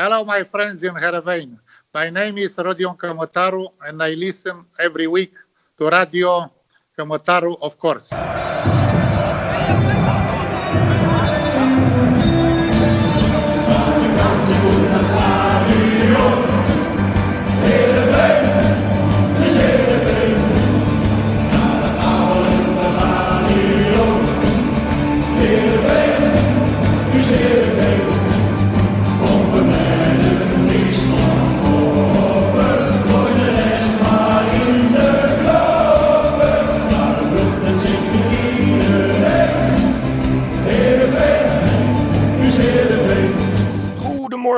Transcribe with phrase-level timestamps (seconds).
[0.00, 1.58] Hello, my friends in Heerenveen.
[1.92, 5.34] My name is Rodion Kamotaru, and I listen every week
[5.76, 6.50] to Radio
[6.96, 8.08] Kamotaru, of course.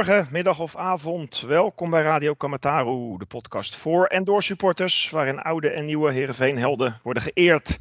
[0.03, 1.41] Goedemorgen, middag of avond.
[1.41, 7.01] Welkom bij Radio Kamataru, de podcast voor en door supporters, waarin oude en nieuwe Heerenveen-helden
[7.03, 7.79] worden geëerd.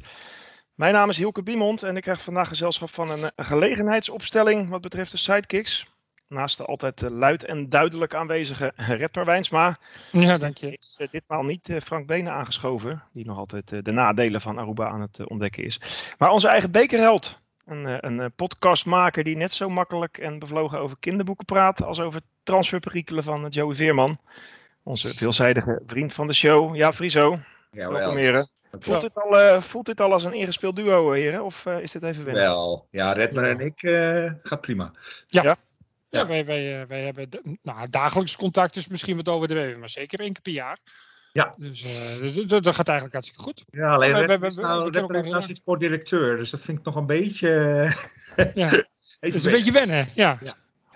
[0.74, 5.10] Mijn naam is Hielke Biemond en ik krijg vandaag gezelschap van een, gelegenheidsopstelling wat betreft
[5.10, 5.86] de sidekicks.
[6.28, 9.76] Naast de altijd eh, luid en duidelijk aanwezige Redmer Wijnsma
[10.10, 10.76] Ja, dank je.
[10.78, 14.88] is eh, ditmaal niet eh, Frank Benen aangeschoven, die nog altijd de nadelen van Aruba
[14.88, 16.04] aan het ontdekken is.
[16.18, 20.78] Maar onze eigen bekerheld, een, eh, een eh, podcastmaker die net zo makkelijk en bevlogen
[20.78, 24.18] over kinderboeken praat als over transferperikelen van eh, Joey Veerman.
[24.82, 26.76] Onze veelzijdige vriend van de show.
[26.76, 27.38] Ja, Friso.
[27.70, 28.16] Welkom Jawel.
[28.16, 28.48] heren.
[28.78, 31.44] Voelt dit, al, eh, voelt dit al als een ingespeeld duo, heren?
[31.44, 32.42] Of eh, is dit even wennen?
[32.42, 34.92] Wel, ja, Redmer en ik eh gaat prima.
[35.26, 35.56] Ja,
[36.08, 36.26] Ja.
[36.26, 37.28] wij, wij, wij hebben
[37.62, 40.78] nou, dagelijks contact, dus misschien wat overdreven, maar zeker één keer per jaar.
[41.32, 41.54] Ja.
[41.56, 41.82] Dus
[42.20, 43.64] eh, d- d- dat gaat eigenlijk hartstikke goed.
[43.70, 46.78] Ja, alleen we- we- Redmer we- is we- nou, nou kort directeur, dus dat vind
[46.78, 47.48] ik nog een beetje...
[48.54, 48.66] Ja.
[48.66, 48.84] even
[49.20, 50.38] Het is een beetje wennen, ja.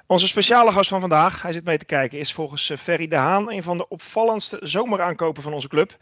[0.07, 3.17] Onze speciale gast van vandaag, hij zit mee te kijken, is volgens eh, Ferry de
[3.17, 5.97] Haan een van de opvallendste zomeraankopen van onze club.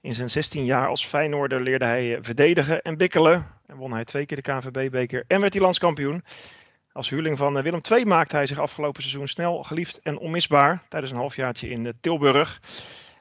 [0.00, 3.46] In zijn 16 jaar als Feyenoorder leerde hij eh, verdedigen en bikkelen.
[3.66, 6.24] En won hij twee keer de KNVB-beker en werd hij landskampioen.
[6.92, 10.82] Als huurling van eh, Willem II maakte hij zich afgelopen seizoen snel geliefd en onmisbaar
[10.88, 12.60] tijdens een halfjaartje in eh, Tilburg.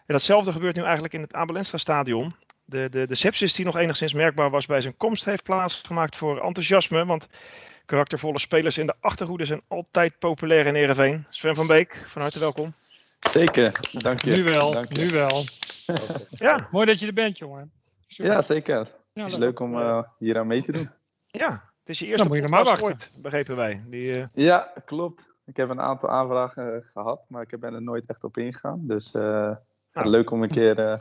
[0.08, 2.34] En datzelfde gebeurt nu eigenlijk in het Abelensra stadion.
[2.66, 6.42] De, de, de sepsis die nog enigszins merkbaar was bij zijn komst heeft plaatsgemaakt voor
[6.42, 7.06] enthousiasme.
[7.06, 7.28] Want
[7.86, 11.26] karaktervolle spelers in de achterhoede zijn altijd populair in Ereveen.
[11.30, 12.74] Sven van Beek, van harte welkom.
[13.20, 14.32] Zeker, dank je.
[14.36, 15.02] Nu wel, Dank je.
[15.06, 15.44] nu wel.
[16.30, 17.72] Ja, Mooi dat je er bent, jongen.
[18.08, 18.32] Super.
[18.32, 18.88] Ja, zeker.
[19.14, 20.90] Ja, Het is leuk om eh, hier aan mee te doen.
[21.28, 21.50] ja.
[21.80, 23.10] Het is je eerste Dan moet je nog maar podcast wachten.
[23.14, 23.84] ooit, begrepen wij.
[23.88, 25.34] Die, eh, Ja, klopt.
[25.46, 28.80] Ik heb een aantal aanvragen eh, gehad, maar ik ben er nooit echt op ingegaan.
[28.88, 29.56] Dus eh,
[29.98, 30.10] Nou.
[30.10, 31.00] leuk om een keer eh,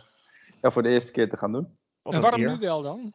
[0.62, 1.76] ja, voor de eerste keer te gaan doen.
[2.02, 3.12] En waarom nu wel dan?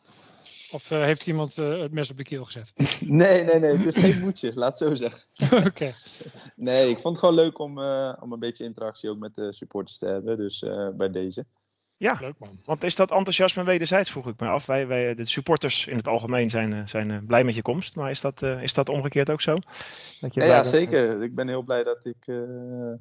[0.71, 2.73] Of eh, heeft iemand eh, het mes op de keel gezet?
[3.01, 5.23] Nee, nee, nee, het is geen moedje, laat het zo zeggen.
[5.67, 5.93] Oké.
[6.55, 9.53] Nee, ik vond het gewoon leuk om, eh, om een beetje interactie ook met de
[9.53, 10.37] supporters te hebben.
[10.37, 11.45] Dus eh, bij deze.
[12.01, 12.59] Ja, Leuk man.
[12.66, 14.66] want is dat enthousiasme wederzijds, vroeg ik me af.
[14.66, 17.95] Wij, wij, de supporters in het algemeen zijn, eh, zijn eh, blij met je komst.
[17.95, 19.53] Maar is dat, eh, is dat omgekeerd ook zo?
[19.53, 19.63] Dat
[20.19, 20.67] je Ja, blij ja, bent?
[20.67, 21.22] zeker.
[21.22, 22.35] Ik ben heel blij dat ik eh,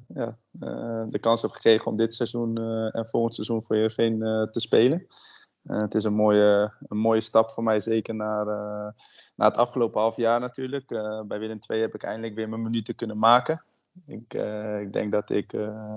[0.07, 4.21] ja, eh, de kans heb gekregen om dit seizoen eh, en volgend seizoen voor Heerenveen
[4.23, 5.07] eh te spelen.
[5.63, 8.89] Eh, het is een mooie, een mooie stap voor mij, zeker naar, eh,
[9.35, 10.91] naar het afgelopen half jaar natuurlijk.
[10.91, 13.63] Eh, bij Willem II heb ik eindelijk weer mijn minuten kunnen maken.
[14.05, 15.95] Ik, eh, ik denk dat ik eh,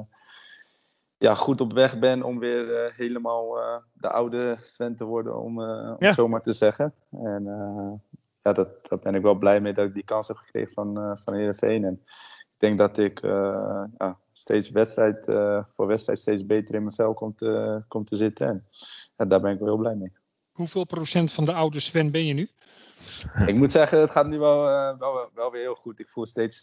[1.19, 5.37] ja, goed op weg ben om weer eh, helemaal eh, de oude Sven te worden,
[5.37, 5.97] om, om Ja.
[5.99, 6.95] het zo maar te zeggen.
[7.11, 7.45] En
[8.43, 11.01] ja, dat, daar ben ik wel blij mee dat ik die kans heb gekregen van,
[11.01, 11.85] eh van Heerenveen.
[11.85, 13.21] En ik denk dat ik
[13.99, 15.25] ja, steeds wedstrijd
[15.69, 18.47] voor wedstrijd steeds beter in mijn vel kom te, kom te zitten.
[18.49, 18.67] En
[19.17, 20.13] ja, daar ben ik wel heel blij mee.
[20.53, 22.49] Hoeveel procent van de oude Sven ben je nu?
[23.47, 24.63] Ik moet zeggen, het gaat nu wel,
[24.99, 25.99] wel, wel weer heel goed.
[25.99, 26.63] Ik voel, steeds,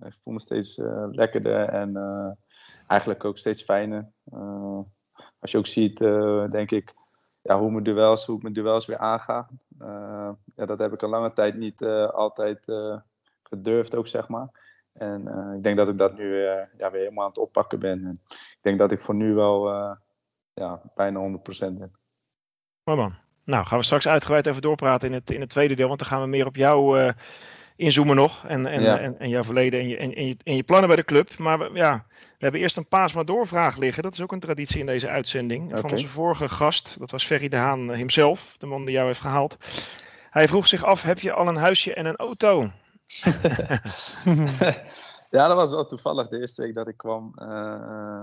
[0.00, 1.92] ik voel me steeds lekkerder en
[2.94, 4.10] eigenlijk ook steeds fijner.
[4.32, 4.80] Eh,
[5.38, 6.94] als je ook ziet, eh, denk ik,
[7.42, 9.48] ja, hoe, mijn duels, hoe ik mijn duels weer aanga.
[9.78, 12.72] Eh, ja, dat heb ik een lange tijd niet altijd
[13.42, 14.48] gedurfd ook, zeg maar.
[14.92, 16.36] En ik denk dat ik dat nu
[16.76, 18.04] ja, weer helemaal aan het oppakken ben.
[18.04, 19.68] En ik denk dat ik voor nu wel
[20.52, 21.92] ja, bijna 100% ben.
[22.84, 23.14] Mooi man.
[23.44, 25.88] Nou, gaan we straks uitgebreid even doorpraten in het, in het tweede deel.
[25.88, 27.12] Want dan gaan we meer op jou
[27.76, 28.44] inzoomen nog.
[28.46, 28.98] En, en, Ja.
[28.98, 31.38] en, en jouw verleden en je, en, en je, en je plannen bij de club.
[31.38, 32.06] Maar ja,
[32.44, 34.02] hebben eerst een paas maar doorvraag liggen.
[34.02, 35.70] Dat is ook een traditie in deze uitzending.
[35.78, 36.96] Van onze vorige gast.
[36.98, 38.54] Dat was Ferry de Haan eh, himself.
[38.58, 39.56] De man die jou heeft gehaald.
[40.30, 42.70] Hij vroeg zich af, heb je al een huisje en een auto?
[45.34, 46.28] Ja, dat was wel toevallig.
[46.28, 48.20] De eerste week dat ik kwam, eh,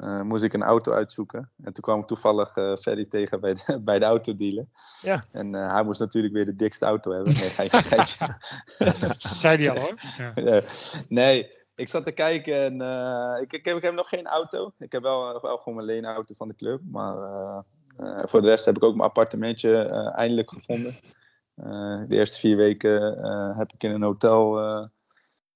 [0.00, 1.50] eh, moest ik een auto uitzoeken.
[1.62, 4.66] En toen kwam ik toevallig eh Ferry tegen bij de, bij de autodealer.
[5.02, 5.24] Ja.
[5.32, 7.34] En eh, hij moest natuurlijk weer de dikste auto hebben.
[7.34, 8.36] Nee, geitje, geitje.
[9.42, 10.00] Zei die al hoor.
[10.34, 10.62] Ja.
[11.08, 14.72] Nee, ik zat te kijken en eh, ik, ik, heb, nog geen auto.
[14.78, 16.80] Ik heb wel, wel gewoon mijn leenauto van de club.
[16.90, 17.58] Maar eh,
[17.96, 19.76] eh, voor de rest heb ik ook mijn appartementje
[20.16, 20.94] eindelijk gevonden.
[22.08, 23.02] De eerste vier weken
[23.56, 24.60] heb ik in een hotel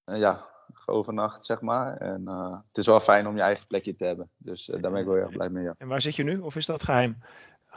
[0.05, 0.47] ja,
[0.87, 1.97] overnacht, zeg maar.
[1.97, 2.27] En
[2.67, 4.31] het is wel fijn om je eigen plekje te hebben.
[4.37, 5.75] Dus daar ben ik wel erg blij mee, ja.
[5.79, 6.39] En waar zit je nu?
[6.39, 7.19] Of is dat geheim?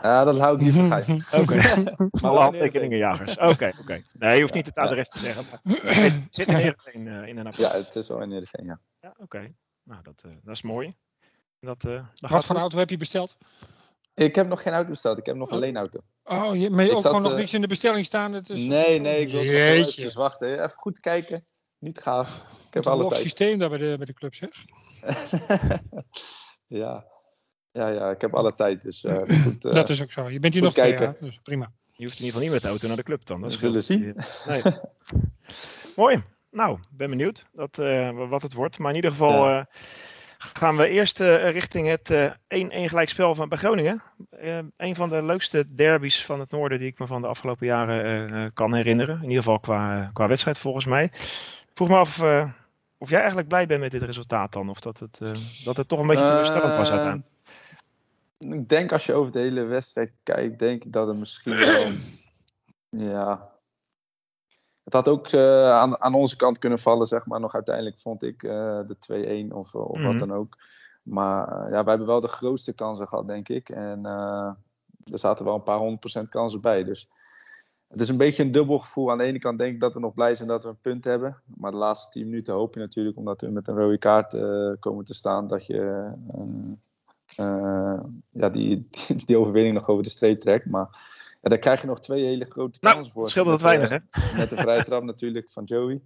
[0.01, 1.19] Ja, dat hou ik liever geheim.
[1.42, 1.83] Oké.
[2.27, 3.38] Alle handtekeningenjagers.
[3.38, 4.03] Oké, oké.
[4.12, 5.45] Nee, je hoeft niet het adres te zeggen.
[5.83, 7.86] Maar zit in Heerenveen uh, in een Ja, apart.
[7.86, 8.80] het is wel in Heerenveen, ja.
[9.00, 9.53] Ja, oké.
[9.83, 10.94] Nou, dat, eh, dat is mooi.
[11.59, 13.38] Dat, eh, dat Wat voor auto heb je besteld?
[14.13, 15.59] Ik heb nog geen auto besteld, ik heb nog een Oh.
[15.59, 16.00] leenauto.
[16.24, 18.33] Oh, je, maar je ook zat, gewoon nog eh, niks in de bestelling staan.
[18.33, 20.53] Het is, Nee, nee, ik wil wel eventjes wachten.
[20.53, 21.45] Even goed kijken.
[21.77, 22.36] Niet gaaf.
[22.68, 23.21] Ik heb Wat een alle log tijd.
[23.24, 24.50] systeem daar bij de, bij de club, zeg.
[26.68, 27.06] ja.
[27.72, 28.82] Ja, ja, ik heb alle tijd.
[28.82, 30.30] Dus eh, goed, eh, dat is ook zo.
[30.30, 31.06] Je bent hier nog twee kijken.
[31.06, 31.72] jaar, dus prima.
[31.92, 33.42] Je hoeft in ieder geval niet met de auto naar de club dan.
[33.42, 33.82] Dat zullen
[34.48, 34.62] Nee.
[35.96, 36.22] Mooi.
[36.52, 38.80] Nou, ben benieuwd dat, eh, wat het wordt.
[38.80, 39.60] Maar in ieder geval Ja.
[39.60, 39.66] eh,
[40.38, 44.02] gaan we eerst eh, richting het eh 1-1 gelijkspel van bij Groningen.
[44.30, 47.68] Eh, een van de leukste derbies van het noorden die ik me van de afgelopen
[47.68, 49.16] jaren eh, eh, kan herinneren.
[49.16, 51.04] In ieder geval qua, qua wedstrijd volgens mij.
[51.04, 52.50] Ik vroeg me af eh,
[52.98, 54.70] of jij eigenlijk blij bent met dit resultaat dan.
[54.70, 55.32] Of dat het, eh,
[55.66, 57.30] dat het toch een beetje teleurstellend was uiteindelijk.
[58.42, 61.88] Ik denk als je over de hele wedstrijd kijkt, denk ik dat het misschien wel.
[63.12, 63.52] ja.
[64.84, 67.40] Het had ook eh, aan, aan onze kant kunnen vallen, zeg maar.
[67.40, 70.06] Nog uiteindelijk vond ik eh, de 2-1 of, of Mhm.
[70.06, 70.58] wat dan ook.
[71.04, 73.70] Maar eh, ja, wij hebben wel de grootste kansen gehad, denk ik.
[73.70, 76.84] En er zaten wel een paar honderd procent kansen bij.
[76.84, 77.10] Dus
[77.88, 79.12] het is een beetje een dubbel gevoel.
[79.12, 81.04] Aan de ene kant denk ik dat we nog blij zijn dat we een punt
[81.04, 81.42] hebben.
[81.46, 84.38] Maar de laatste 10 minuten hoop je natuurlijk, omdat we met een rode kaart
[84.80, 86.12] komen te staan, dat je
[88.31, 90.66] ja, die, die, die overwinning nog over de streep trekt.
[90.66, 90.88] Maar
[91.42, 93.22] ja, daar krijg je nog twee hele grote Nou, kansen voor.
[93.22, 94.38] het scheelde Met, wat weinig eh, hè.
[94.38, 96.01] met de vrije trap natuurlijk van Joey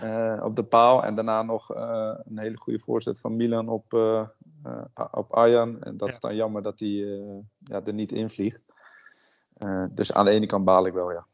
[0.00, 1.04] eh, op de paal.
[1.04, 4.26] En daarna nog eh, een hele goede voorzet van Milan op, eh,
[4.62, 5.82] eh, op Arjan.
[5.82, 6.14] En dat Ja.
[6.14, 6.88] is dan jammer dat hij
[7.18, 8.60] eh, ja, er niet invliegt.
[9.54, 11.26] Eh, dus aan de ene kant baal ik wel, ja.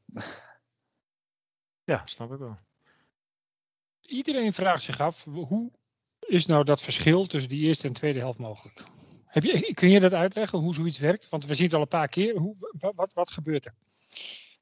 [1.85, 2.55] Ja, snap ik wel.
[4.01, 5.71] Iedereen vraagt zich af, hoe
[6.21, 8.85] is nou dat verschil tussen die eerste en tweede helft mogelijk?
[9.29, 11.29] Heb je, kun je dat uitleggen, hoe zoiets werkt?
[11.29, 12.37] Want we zien het al een paar keer.
[12.37, 12.55] Hoe,
[12.95, 13.75] wat, wat, gebeurt er?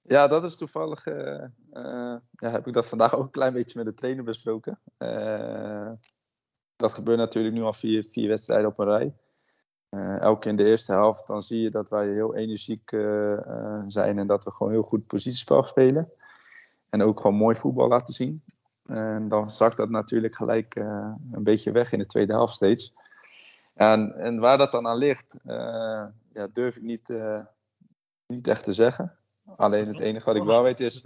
[0.03, 1.07] Ja, dat is toevallig.
[1.07, 1.45] eh,
[2.31, 4.81] ja, heb ik dat vandaag ook een klein beetje met de trainer besproken.
[4.99, 5.91] Eh,
[6.77, 9.15] dat gebeurt natuurlijk nu al vier, vier wedstrijden op een rij.
[10.19, 12.91] Elke in de eerste helft, dan zie je dat wij heel energiek
[13.87, 16.13] zijn en dat we gewoon heel goed positiespel spelen.
[16.91, 18.43] En ook gewoon mooi voetbal laten zien.
[18.87, 20.75] En dan zakt dat natuurlijk gelijk
[21.33, 22.95] een beetje weg in de tweede helft steeds.
[23.77, 27.45] En, en waar dat dan aan ligt, eh, ja, durf ik niet, eh,
[28.27, 29.19] niet echt te zeggen.
[29.57, 31.03] Alleen het enige wat ik wel weet is.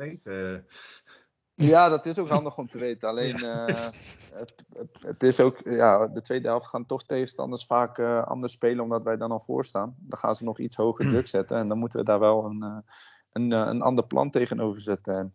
[1.54, 3.08] Ja, dat is ook handig om te weten.
[3.08, 3.88] Alleen eh,
[4.30, 8.84] het, het, het is ook, ja, de tweede helft gaan toch tegenstanders vaak anders spelen,
[8.84, 9.96] omdat wij dan al voor staan.
[9.98, 11.12] Dan gaan ze nog iets hoger Hmm.
[11.12, 12.84] druk zetten en dan moeten we daar wel een,
[13.32, 15.14] een, een ander plan tegenover zetten.
[15.16, 15.34] En,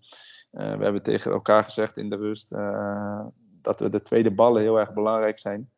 [0.52, 2.50] we hebben tegen elkaar gezegd in de rust
[3.62, 5.74] dat we de tweede ballen heel erg belangrijk zijn.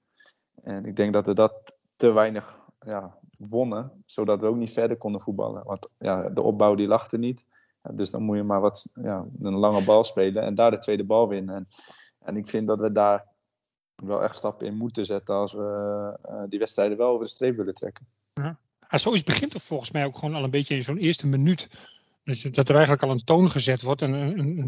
[0.63, 3.17] En ik denk dat we dat te weinig ja,
[3.49, 5.63] wonnen, zodat we ook niet verder konden voetballen.
[5.63, 7.45] Want ja, de opbouw die lag er niet.
[7.83, 10.79] Ja, Dus dan moet je maar wat, ja, een lange bal spelen en daar de
[10.79, 11.55] tweede bal winnen.
[11.55, 11.67] En,
[12.19, 13.25] en ik vind dat we daar
[13.95, 17.57] wel echt stappen in moeten zetten als we eh, die wedstrijden wel over de streep
[17.57, 18.07] willen trekken.
[18.87, 21.69] Ah, zoiets begint er volgens mij ook gewoon al een beetje in zo'n eerste minuut.
[22.27, 24.13] Dat, je, dat er eigenlijk al een toon gezet wordt en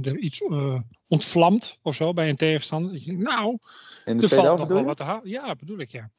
[0.03, 2.91] er iets eh, ontvlamt of zo bij een tegenstander.
[2.91, 3.57] Dat je denkt, nou,
[4.05, 5.29] In de er valt nog wel wat te halen.
[5.29, 6.09] Ja, bedoel ik, ja.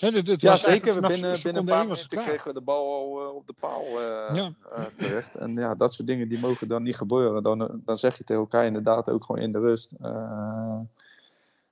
[0.00, 1.00] Dit- dit Ja, was zeker.
[1.00, 4.36] binnen, binnen een paar minuten kregen we de bal al eh, op de paal eh,
[4.36, 4.52] Ja.
[4.96, 5.36] terecht.
[5.36, 7.42] En ja, dat soort dingen die mogen dan niet gebeuren.
[7.42, 9.94] Dan, dan zeg je tegen elkaar inderdaad ook gewoon in de rust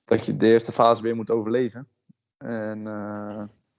[0.05, 1.87] dat je de eerste fase weer moet overleven.
[2.37, 2.83] En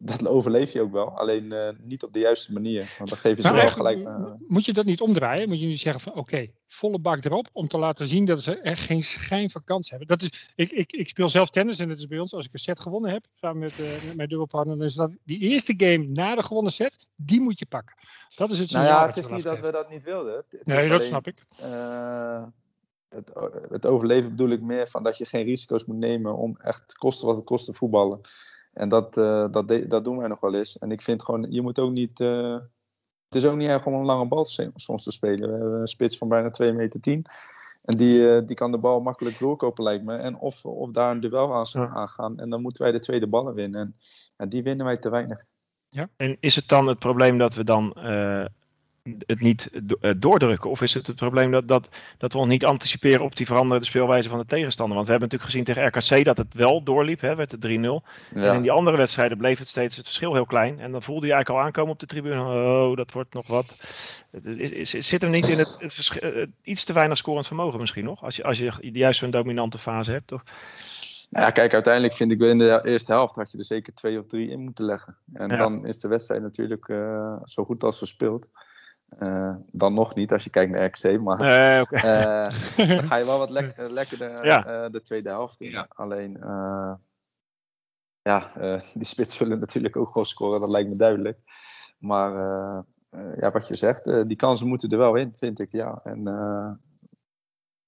[0.05, 1.19] dat overleef je ook wel.
[1.19, 2.95] Alleen eh, niet op de juiste manier.
[2.99, 4.05] Want dan geven ze Maar wel gelijk...
[4.07, 5.49] eh, moet je dat niet omdraaien?
[5.49, 8.59] Moet je niet zeggen van oké, volle bak erop om te laten zien dat ze
[8.61, 10.09] echt geen schijn van kans hebben.
[10.09, 12.53] Dat is, ik, ik, ik speel zelf tennis en het is bij ons als ik
[12.53, 15.75] een set gewonnen heb samen met, eh, met mijn dubbelpartner, dan is dat die eerste
[15.77, 17.97] game na de gewonnen set, die moet je pakken.
[18.35, 20.35] Dat is het nou signaal ja, het je is niet dat we dat niet wilden.
[20.37, 21.45] Het- het Nee, dat alleen, snap ik.
[21.57, 22.43] eh,
[23.09, 23.31] het,
[23.71, 27.27] het overleven bedoel ik meer van dat je geen risico's moet nemen om echt kosten
[27.27, 28.21] wat het kost te voetballen.
[28.73, 30.79] En dat, eh, dat, de- dat doen wij nog wel eens.
[30.79, 32.21] En ik vind gewoon, je moet ook niet.
[32.21, 32.59] eh,
[33.29, 35.53] het is ook niet erg om een lange bal soms te spelen.
[35.53, 37.25] We hebben een spits van bijna 2 meter 10.
[37.83, 40.15] En die, eh, die kan de bal makkelijk doorkopen, lijkt me.
[40.17, 41.89] En of, of daar een duel aan Ja.
[41.89, 42.39] aangaan.
[42.39, 43.81] En dan moeten wij de tweede ballen winnen.
[43.81, 43.97] En
[44.37, 45.45] ja, die winnen wij te weinig.
[46.17, 47.93] En is het dan het probleem dat we dan
[49.27, 50.71] het niet eh, doordrukken?
[50.71, 53.87] Of is het het probleem dat, dat, dat we ons niet anticiperen op die veranderende
[53.87, 54.95] speelwijze van de tegenstander?
[54.95, 57.69] Want we hebben natuurlijk gezien tegen RKC dat het wel doorliep, hè, werd het 3-0.
[58.35, 60.81] En in die andere wedstrijden bleef het steeds het verschil heel klein.
[60.81, 63.67] En dan voelde je eigenlijk al aankomen op de tribune, oh, dat wordt nog wat.
[64.33, 67.81] Het is- is- Zit hem niet in het, het eh, iets te weinig scorend vermogen
[67.81, 68.23] misschien nog?
[68.23, 70.43] Als je, als je juist zo'n dominante fase hebt, toch?
[71.31, 74.19] Nou ja, kijk, uiteindelijk vind ik in de eerste helft had je er zeker twee
[74.19, 75.17] of drie in moeten leggen.
[75.33, 75.57] En Ja.
[75.57, 78.49] dan is de wedstrijd natuurlijk eh, zo goed als gespeeld.
[79.19, 81.41] Eh, dan nog niet als je kijkt naar RKC, maar
[81.91, 84.67] Eh, dan ga je wel wat lek eh, lekkerder Ja.
[84.67, 85.71] eh, de tweede helft in.
[85.71, 85.87] Ja.
[85.89, 86.93] Alleen, eh,
[88.23, 91.39] ja, eh, die spits vullen natuurlijk ook gewoon scoren, dat lijkt me duidelijk.
[91.99, 92.79] Maar eh,
[93.11, 96.01] eh, ja, wat je zegt, eh, die kansen moeten er wel in, vind ik, ja.
[96.03, 96.71] En eh,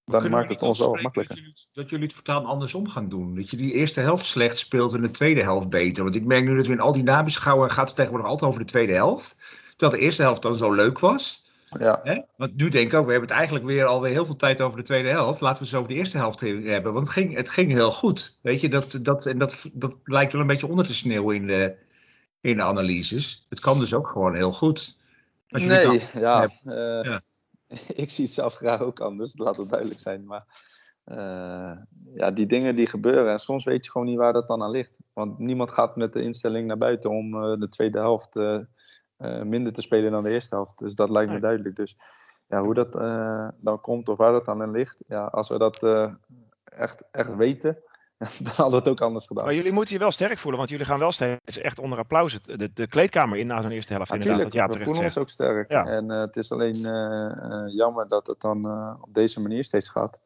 [0.04, 1.36] dan Kunnen maakt het ons wel wat afspreken makkelijker.
[1.36, 3.34] Dat jullie, dat jullie het voortaan andersom gaan doen.
[3.34, 6.02] Dat je die eerste helft slecht speelt en de tweede helft beter.
[6.02, 8.62] Want ik merk nu dat we in al die nabeschouwen gaat het tegenwoordig altijd over
[8.64, 9.36] de tweede helft.
[9.76, 11.44] Terwijl de eerste helft dan zo leuk was.
[11.78, 12.22] Ja, Hè?
[12.36, 14.78] Want nu denk ik ook, we hebben het eigenlijk weer alweer heel veel tijd over
[14.78, 15.40] de tweede helft.
[15.40, 16.92] Laten we het eens over de eerste helft hebben.
[16.92, 18.38] Want het ging, het ging heel goed.
[18.42, 21.46] Weet je, dat, dat, en dat, dat lijkt wel een beetje onder te sneeuwen in
[21.46, 21.76] de,
[22.40, 23.46] in de analyses.
[23.48, 24.98] Het kan dus ook gewoon heel goed.
[25.48, 26.40] Als nee, ja.
[26.40, 26.60] hebt.
[26.64, 27.22] eh, Ja.
[28.02, 30.24] ik zie het zelf graag ook anders, laat het duidelijk zijn.
[30.26, 30.44] Maar
[31.04, 31.72] eh,
[32.14, 34.70] ja, die dingen die gebeuren, en soms weet je gewoon niet waar dat dan aan
[34.70, 34.98] ligt.
[35.12, 38.36] Want niemand gaat met de instelling naar buiten om eh, de tweede helft
[39.42, 40.78] minder te spelen dan de eerste helft.
[40.78, 41.76] Dus dat lijkt me duidelijk.
[41.76, 41.96] Dus
[42.48, 45.58] ja, hoe dat eh, dan komt of waar dat dan aan ligt, ja, als we
[45.58, 46.12] dat eh,
[46.64, 47.78] echt, echt weten,
[48.18, 49.44] dan hadden we het ook anders gedaan.
[49.44, 52.42] Maar jullie moeten je wel sterk voelen, want jullie gaan wel steeds echt onder applaus
[52.42, 54.10] de, de kleedkamer in na zo'n eerste helft.
[54.10, 55.72] Natuurlijk, Jaap we voelen ons ook sterk.
[55.72, 55.86] Ja.
[55.86, 59.64] En eh, het is alleen eh, eh, jammer dat het dan eh, op deze manier
[59.64, 60.20] steeds gaat.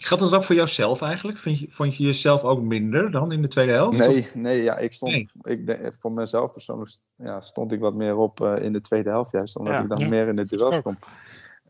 [0.00, 1.38] Geldt dat ook voor jouzelf eigenlijk?
[1.38, 3.98] Vind je, vond je jezelf ook minder dan in de tweede helft?
[3.98, 5.26] nee, nee, ja, ik stond, Nee.
[5.42, 9.10] Ik, de- voor mezelf persoonlijk ja, stond ik wat meer op eh, in de tweede
[9.10, 9.82] helft juist, omdat Ja.
[9.82, 10.82] ik dan Ja, meer in de duels ook.
[10.82, 10.96] kom.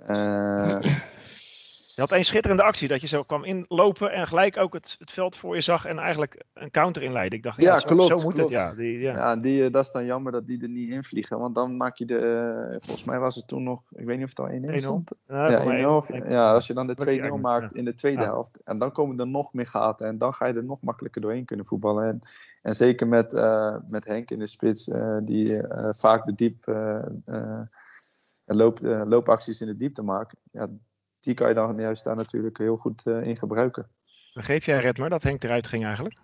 [0.07, 0.79] Eh,
[1.97, 5.11] Je had één schitterende actie dat je zo kwam inlopen en gelijk ook het, het
[5.11, 7.37] veld voor je zag en eigenlijk een counter inleidde.
[7.37, 8.51] Ik dacht, ja, Ja, zo, klopt, zo moet klopt.
[8.51, 8.61] het.
[8.61, 9.13] Ja, die, ja.
[9.15, 11.97] ja, die, eh, dat is dan jammer dat die er niet invliegen, want dan maak
[11.97, 14.49] je de, eh, volgens mij was het toen nog, ik weet niet of het al
[14.49, 14.79] 1-1 1-0.
[14.81, 15.11] stond.
[15.29, 17.23] Ja, Ja, voor mij 1-0 of- één- ja, als je dan de Wat die 2-0
[17.33, 18.27] eigenlijk, maakt in de tweede Ja.
[18.27, 18.63] helft.
[18.65, 20.07] En dan komen er nog meer gaten.
[20.07, 22.05] En dan ga je er nog makkelijker doorheen kunnen voetballen.
[22.07, 22.19] En,
[22.63, 26.67] en zeker met, eh, met Henk in de spits, eh, die eh, vaak de diep
[26.67, 27.61] eh, eh,
[28.45, 30.37] loop, eh, loopacties in de diepte maakt.
[30.53, 30.67] Ja,
[31.27, 33.89] die kan je dan juist daar natuurlijk heel goed eh, in gebruiken.
[34.35, 36.17] Begreep jij, Redmer, dat Henk eruit ging eigenlijk?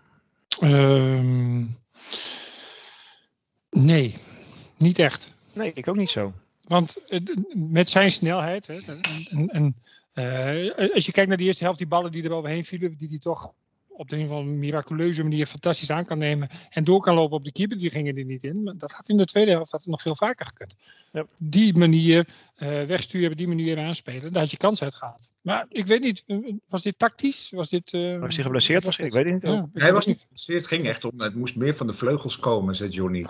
[0.60, 1.66] Ehm,
[3.70, 4.16] nee,
[4.76, 5.34] niet echt.
[5.52, 6.32] Nee, ik ook niet zo.
[6.64, 7.20] Want eh,
[7.54, 9.76] met zijn snelheid, hè, en, en, en,
[10.12, 13.08] eh, als je kijkt naar die eerste helft, die ballen die er overheen vielen, die
[13.08, 13.52] hij toch
[14.02, 17.36] op de een of andere miraculeuze manier fantastisch aan kan nemen en door kan lopen
[17.36, 18.62] op de keeper, die gingen er niet in.
[18.62, 20.76] Maar dat had in de tweede helft had het nog veel vaker gekund.
[21.12, 21.26] Ja.
[21.38, 25.32] Die manier eh, wegsturen, die manier aanspelen, daar had je kans uit gehad.
[25.40, 27.50] Maar ik weet niet, eh, was dit tactisch?
[27.50, 27.92] Was dit...
[27.92, 29.06] eh, Was hij geblesseerd misschien?
[29.06, 29.42] Ik weet het niet.
[29.42, 30.46] Ja, ik Hij was het niet.
[30.46, 31.20] Het ging echt om.
[31.20, 33.26] Het moest meer van de vleugels komen, zei Johnny.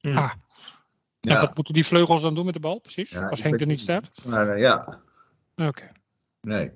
[0.00, 0.32] Ah.
[1.20, 3.10] En wat moeten die vleugels dan doen met de bal, precies?
[3.10, 4.20] Ja, als Henk er niet staat?
[4.24, 5.00] Maar ja,
[5.56, 5.92] Oké.
[6.40, 6.70] nee.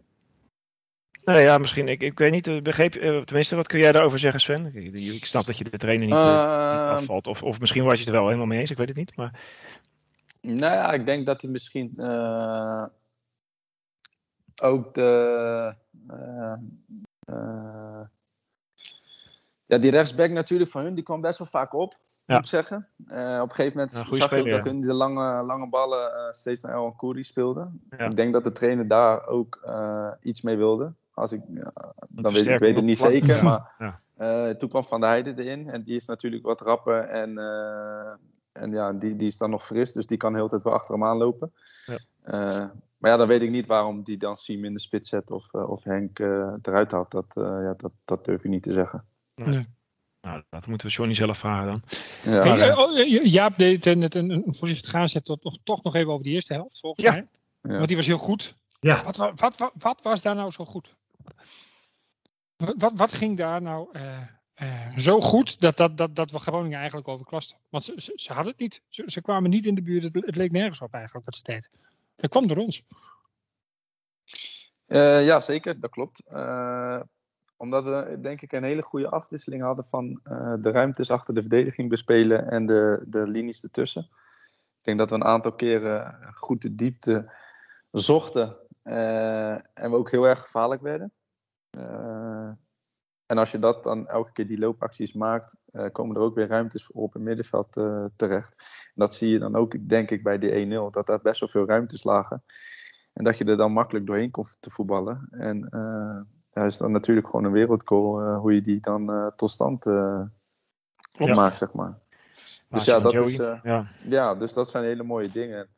[1.25, 1.89] Nee, ja, misschien.
[1.89, 2.47] Ik, ik weet niet.
[2.47, 4.67] eh, Begreep, eh, tenminste, wat kun jij daarover zeggen, Sven?
[4.75, 7.27] Ik, ik snap dat je de trainer niet eh, Ehm, afvalt.
[7.27, 8.71] Of, of misschien was je het er wel helemaal mee eens.
[8.71, 9.17] Ik weet het niet.
[9.17, 9.41] Maar
[10.41, 11.93] Nou ja, ik denk dat hij misschien
[14.63, 15.75] ook de.
[19.67, 22.35] ja, die rechtsback natuurlijk van hun, die kwam best wel vaak op, Ja.
[22.35, 22.89] moet ik zeggen.
[22.99, 26.73] Op een gegeven moment Ja, zag speler, dat hun de lange, lange ballen steeds naar
[26.75, 27.83] El Kouri speelden.
[27.99, 29.71] Ik denk dat de trainer daar ook
[30.23, 30.95] iets mee wilde.
[31.15, 31.73] Als ik, ja,
[32.09, 34.01] dan weet ik, weet het niet zeker, maar Ja.
[34.17, 38.13] eh, toen kwam Van der Heijden erin en die is natuurlijk wat rapper en, eh,
[38.53, 40.73] en ja, die, die is dan nog fris, dus die kan de hele tijd wel
[40.73, 41.53] achter hem aanlopen.
[41.87, 41.99] Ja.
[42.23, 45.31] Eh, maar ja, dan weet ik niet waarom die dan Siem in de spits zet
[45.31, 46.19] of, of Henk
[46.63, 47.11] eruit had.
[47.11, 49.05] Dat, eh, ja, dat, dat durf je niet te zeggen.
[50.21, 51.83] nou, dat moeten we Johnny zelf vragen dan.
[52.33, 56.13] Ja, Hey, oh, Jaap deed net een, een voorzichtig aanzet tot, nog, toch nog even
[56.13, 57.11] over die eerste helft, volgens Ja.
[57.13, 57.29] mij.
[57.63, 57.77] Ja.
[57.77, 58.57] Want die was heel goed.
[58.81, 59.03] Ja.
[59.05, 60.97] Wat, wa- wat, wat, wat was daar nou zo goed?
[62.57, 64.23] Wat, wat, ging daar nou eh,
[64.55, 67.59] eh, zo goed dat, dat, dat, dat we Groningen eigenlijk overklasten?
[67.69, 68.83] Want ze, ze, ze hadden het niet.
[68.89, 70.03] Ze, ze kwamen niet in de buurt.
[70.03, 71.71] Het, het leek nergens op eigenlijk wat ze deden.
[72.17, 72.85] Dat kwam door ons.
[74.87, 76.23] Eh, ja, zeker, dat klopt.
[77.57, 80.21] Omdat we denk ik een hele goede afwisseling hadden van
[80.61, 84.09] de ruimtes achter de verdediging bespelen en de, de linies ertussen.
[84.79, 87.33] Ik denk dat we een aantal keren goed de diepte
[87.91, 91.13] zochten en we ook heel erg gevaarlijk werden.
[91.71, 92.51] Eh,
[93.27, 96.47] en als je dat dan elke keer die loopacties maakt, eh, komen er ook weer
[96.47, 98.55] ruimtes voor op het middenveld eh, terecht.
[98.85, 101.49] En dat zie je dan ook, denk ik, bij die 1-0, dat daar best wel
[101.49, 102.45] veel ruimtes lagen.
[103.13, 105.27] En dat je er dan makkelijk doorheen komt te voetballen.
[105.31, 109.27] En eh ja, is dan natuurlijk gewoon een wereldgoal eh, hoe je die dan eh,
[109.37, 110.23] tot stand eh,
[111.13, 111.99] maakt, zeg maar.
[112.35, 113.53] Dus Naast ja, dat is, Joey.
[113.53, 113.87] eh, ja.
[114.09, 115.69] ja, dus dat zijn hele mooie dingen.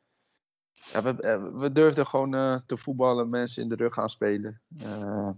[0.92, 4.60] Ja, we, eh, we durfden gewoon eh, te voetballen, mensen in de rug gaan spelen.
[4.78, 5.30] Eh,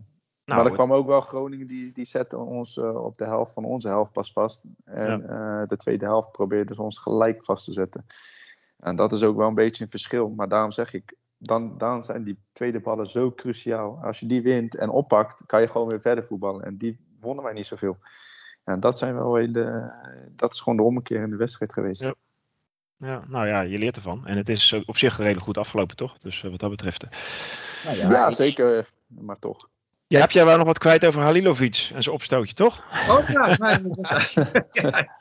[0.45, 3.89] maar er kwam ook wel Groningen, die, die zette ons op de helft van onze
[3.89, 4.67] helft pas vast.
[4.85, 5.21] En
[5.69, 8.07] de tweede helft probeerde ze ons gelijk vast te zetten.
[8.79, 10.29] En dat is ook wel een beetje een verschil.
[10.29, 13.99] Maar daarom zeg ik, dan, dan zijn die tweede ballen zo cruciaal.
[14.03, 16.65] Als je die wint en oppakt, kan je gewoon weer verder voetballen.
[16.65, 17.97] En die wonnen wij niet zoveel.
[18.65, 19.93] En dat, zijn wel hele,
[20.31, 22.03] dat is gewoon de ommekeer in de wedstrijd geweest.
[22.03, 22.15] Ja.
[22.99, 24.27] Ja, nou ja, je leert ervan.
[24.27, 26.19] En het is op zich redelijk goed afgelopen, toch?
[26.19, 27.05] Dus wat dat betreft.
[27.85, 28.89] Nou ja, ja, zeker.
[29.07, 29.69] Maar toch.
[30.07, 32.85] Ja, heb jij wel nog wat kwijt over Halilovic en zijn opstootje, toch?
[33.09, 34.35] Oh ja, nee, was...
[34.73, 35.17] ja.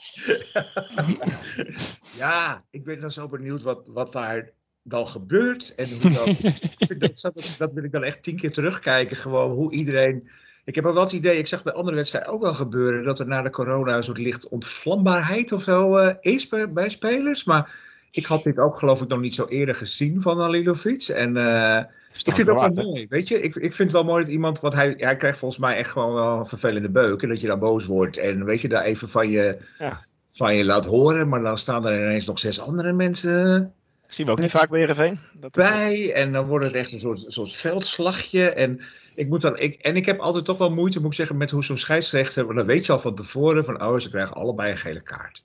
[2.18, 4.52] ja, ik ben dan zo benieuwd wat, wat daar
[4.84, 5.76] dan gebeurt.
[5.76, 9.16] En hoe dat, dat, dat, wil ik dan echt tien keer terugkijken.
[9.16, 10.30] Gewoon hoe iedereen.
[10.68, 13.20] Ik heb ook wel het idee, ik zag bij andere wedstrijden ook wel gebeuren, dat
[13.20, 17.44] er na de corona een soort licht ontvlambaarheid of zo uh, is bij, bij, spelers.
[17.44, 17.76] Maar
[18.12, 21.08] ik had dit ook geloof ik nog niet zo eerder gezien van Halilovic.
[21.08, 23.42] En uh, ik vind het ook wel mooi, weet je.
[23.42, 25.92] Ik, ik vind het wel mooi dat iemand, want hij, hij krijgt volgens mij echt
[25.92, 27.22] gewoon wel een vervelende beuk.
[27.22, 30.06] En dat je dan boos wordt en weet je, daar even van je, ja.
[30.30, 31.30] van je laat horen.
[31.30, 33.74] Maar dan staan er ineens nog zes andere mensen
[34.08, 35.20] zien we ook niet vaak bij Heerenveen.
[35.34, 38.50] Dat bij, en dan wordt het echt een soort, soort veldslagje.
[38.50, 38.82] En
[39.18, 41.52] ik, moet dan, ik, en ik heb altijd toch wel moeite, moet ik zeggen, met
[41.52, 42.46] hoe zo'n scheidsrechter...
[42.46, 45.44] Want dan weet je al van tevoren van, oh, ze krijgen allebei een gele kaart.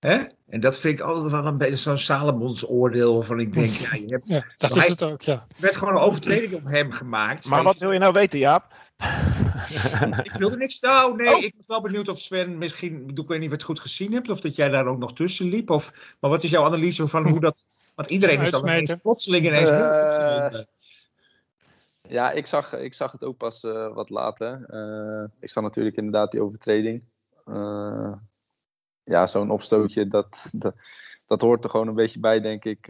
[0.00, 0.18] Hè?
[0.48, 3.14] En dat vind ik altijd wel een beetje zo'n Salomons oordeel.
[3.14, 4.28] Waarvan ik denk, ja, je hebt.
[4.28, 5.32] Ja, dat is het ook, ja.
[5.34, 7.48] Er werd gewoon een overtreding op hem gemaakt.
[7.48, 8.64] Maar wat wil je nou weten, Jaap?
[10.22, 10.80] ik wilde niks.
[10.80, 11.42] Nou, nee, oh.
[11.42, 13.10] ik was wel benieuwd of Sven misschien.
[13.14, 14.30] Ik weet niet of je het goed gezien hebt.
[14.30, 15.70] Of dat jij daar ook nog tussen liep.
[15.70, 17.66] Of, maar wat is jouw analyse van hoe dat.
[17.94, 19.70] Want iedereen is dan ineens plotseling ineens.
[19.70, 20.46] Uh,
[22.08, 24.66] ja, ik zag, ik zag het ook pas uh, wat later.
[24.70, 27.02] Uh, ik zag natuurlijk inderdaad die overtreding
[29.04, 30.74] ja, zo'n opstootje, dat, dat,
[31.26, 32.86] dat, hoort er gewoon een beetje bij, denk ik.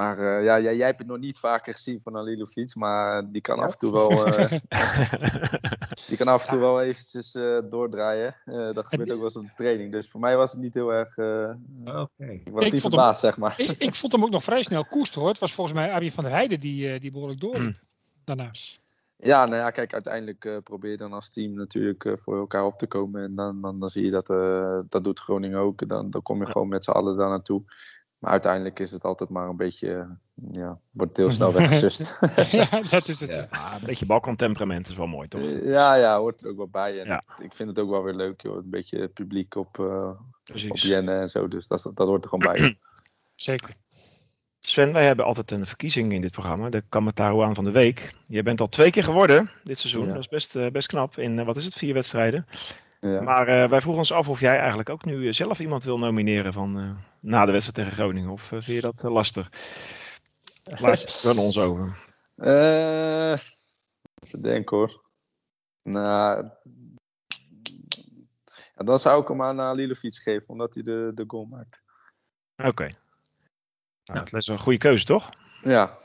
[0.00, 3.40] Maar uh, ja, jij, jij hebt het nog niet vaker gezien van Alilovic, maar die
[3.40, 4.50] kan af en toe wel, uh,
[6.08, 7.32] die kan af en toe wel eventjes
[7.68, 8.34] doordraaien.
[8.72, 9.92] dat gebeurt ook wel eens op de training.
[9.92, 11.18] Dus voor mij was het niet heel erg.
[11.18, 12.42] Okay.
[12.44, 13.54] Ik was ik niet verbaasd, zeg maar.
[13.56, 15.28] Ik, ik, vond hem ook nog vrij snel koest hoor.
[15.28, 17.56] Het was volgens mij Arie van der Heijden die, die behoorlijk door.
[17.56, 17.74] Hmm.
[18.24, 18.50] Daarna.
[19.22, 22.64] Ja, nou ja, kijk, uiteindelijk uh, probeer je dan als team natuurlijk uh, voor elkaar
[22.64, 23.22] op te komen.
[23.22, 25.88] En dan, dan, dan zie je dat, uh, dat doet Groningen ook.
[25.88, 27.62] Dan, dan kom je gewoon met z'n allen daar naartoe.
[28.20, 32.18] Maar uiteindelijk is het altijd maar een beetje, ja, wordt heel snel weggesust.
[32.50, 33.30] ja, dat is het.
[33.30, 33.46] Ja.
[33.50, 35.40] Ja, een beetje balkantemperament is wel mooi, toch?
[35.62, 37.00] Ja, ja, hoort er ook wel bij.
[37.00, 37.22] En ja.
[37.38, 38.56] ik vind het ook wel weer leuk, joh.
[38.56, 39.78] Een beetje publiek op,
[40.68, 41.48] op Jennen en zo.
[41.48, 42.78] Dus dat, dat hoort er gewoon bij.
[43.34, 43.76] Zeker.
[44.60, 48.14] Sven, wij hebben altijd een verkiezing in dit programma, de Kamataruan van de Week.
[48.26, 51.38] Je bent al twee keer geworden dit seizoen, dat is best, uh, best knap in,
[51.38, 52.46] uh, wat is het, vier wedstrijden.
[53.00, 53.20] Ja.
[53.20, 56.52] Maar uh, wij vroegen ons af of jij eigenlijk ook nu zelf iemand wil nomineren
[56.52, 58.30] van na de wedstrijd tegen Groningen.
[58.30, 59.50] Of vind je dat lastig?
[60.64, 61.96] Laat het van ons over.
[64.20, 65.08] even denken hoor.
[65.82, 66.50] Nou,
[68.80, 71.82] ja, dan zou ik hem aan uh, Lilovic geven, omdat hij de, de goal maakt.
[72.56, 72.96] Oké, okay.
[74.04, 75.30] Nou, dat is een goede keuze, toch?
[75.62, 75.98] Ja.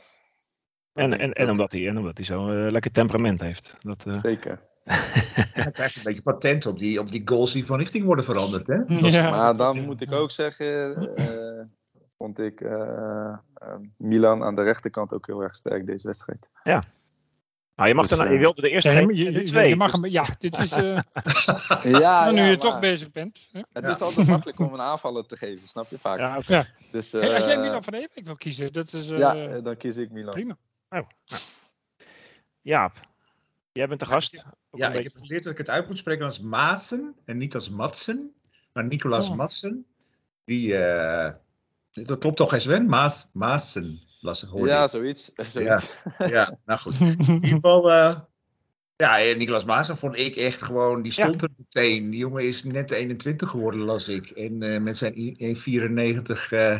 [0.93, 3.77] En, en, en omdat hij, en omdat hij zo'n uh, lekker temperament heeft.
[3.79, 4.13] Dat, uh...
[4.13, 4.61] Zeker.
[5.53, 8.67] Hij krijgt een beetje patent op die, op die goals die van richting worden veranderd.
[8.67, 8.77] Hè?
[8.87, 9.29] Ja.
[9.29, 11.63] Maar dan moet ik ook zeggen, uh,
[12.17, 12.61] vond ik
[13.97, 16.49] Milan aan de rechterkant ook heel erg sterk deze wedstrijd.
[16.63, 16.83] Ja,
[17.75, 19.69] nou, je, mag dus, dan, je wilde de eerste ja, je, je, twee.
[19.69, 20.77] Je mag hem, ja, dit is.
[20.77, 20.99] Uh,
[22.01, 23.47] ja, nu je toch bezig bent.
[23.51, 23.61] Hè?
[23.73, 26.19] Het is altijd makkelijk om een aanvaller te geven, snap je vaak.
[26.19, 26.65] Ja, okay.
[26.91, 29.11] dus, uh, hey, als jij Milan van Ewijk wil kiezen, dat is.
[29.11, 30.33] Uh, ja, dan kies ik Milan.
[30.33, 30.57] Prima.
[30.89, 31.41] Oh, nou.
[32.61, 32.99] Jaap,
[33.71, 34.45] jij bent de gast.
[34.75, 37.69] Ja, ik heb geleerd dat ik het uit moet spreken als Maassen en niet als
[37.69, 38.33] Matsen.
[38.73, 39.35] Maar Nicolaas oh.
[39.35, 39.85] Matsen,
[40.45, 40.71] die.
[41.91, 42.85] dat klopt toch, Sven?
[42.85, 43.99] Maas, Maassen
[44.33, 45.31] ja, zoiets.
[45.51, 45.91] zoiets.
[46.17, 46.99] Ja, ja, nou goed.
[46.99, 48.19] In ieder geval, uh,
[48.95, 52.09] ja, Niklas Maassen vond ik echt gewoon, die stond er meteen.
[52.09, 54.29] Die jongen is net 21 geworden, las ik.
[54.29, 56.79] En uh, met zijn 1,94 uh,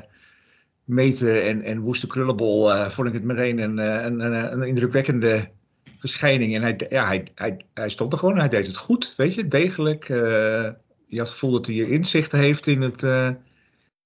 [0.84, 5.52] meter en, en woeste krullenbol vond ik het meteen een, een, een, een, indrukwekkende
[6.00, 6.56] verschijning.
[6.56, 9.48] En hij, ja, hij, hij, hij stond er gewoon, hij deed het goed, weet je,
[9.48, 10.08] degelijk.
[10.08, 13.04] je had het gevoel dat hij inzichten heeft in het,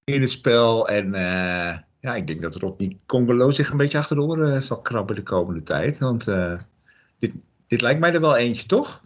[0.03, 0.87] in het spel.
[0.87, 1.13] En
[1.99, 5.15] ja, ik denk dat Rodney Congolo zich een beetje achter de oren eh, zal krabben
[5.15, 5.97] de komende tijd.
[5.97, 6.59] Want uh,
[7.19, 7.35] dit,
[7.67, 9.01] dit lijkt mij er wel eentje, toch?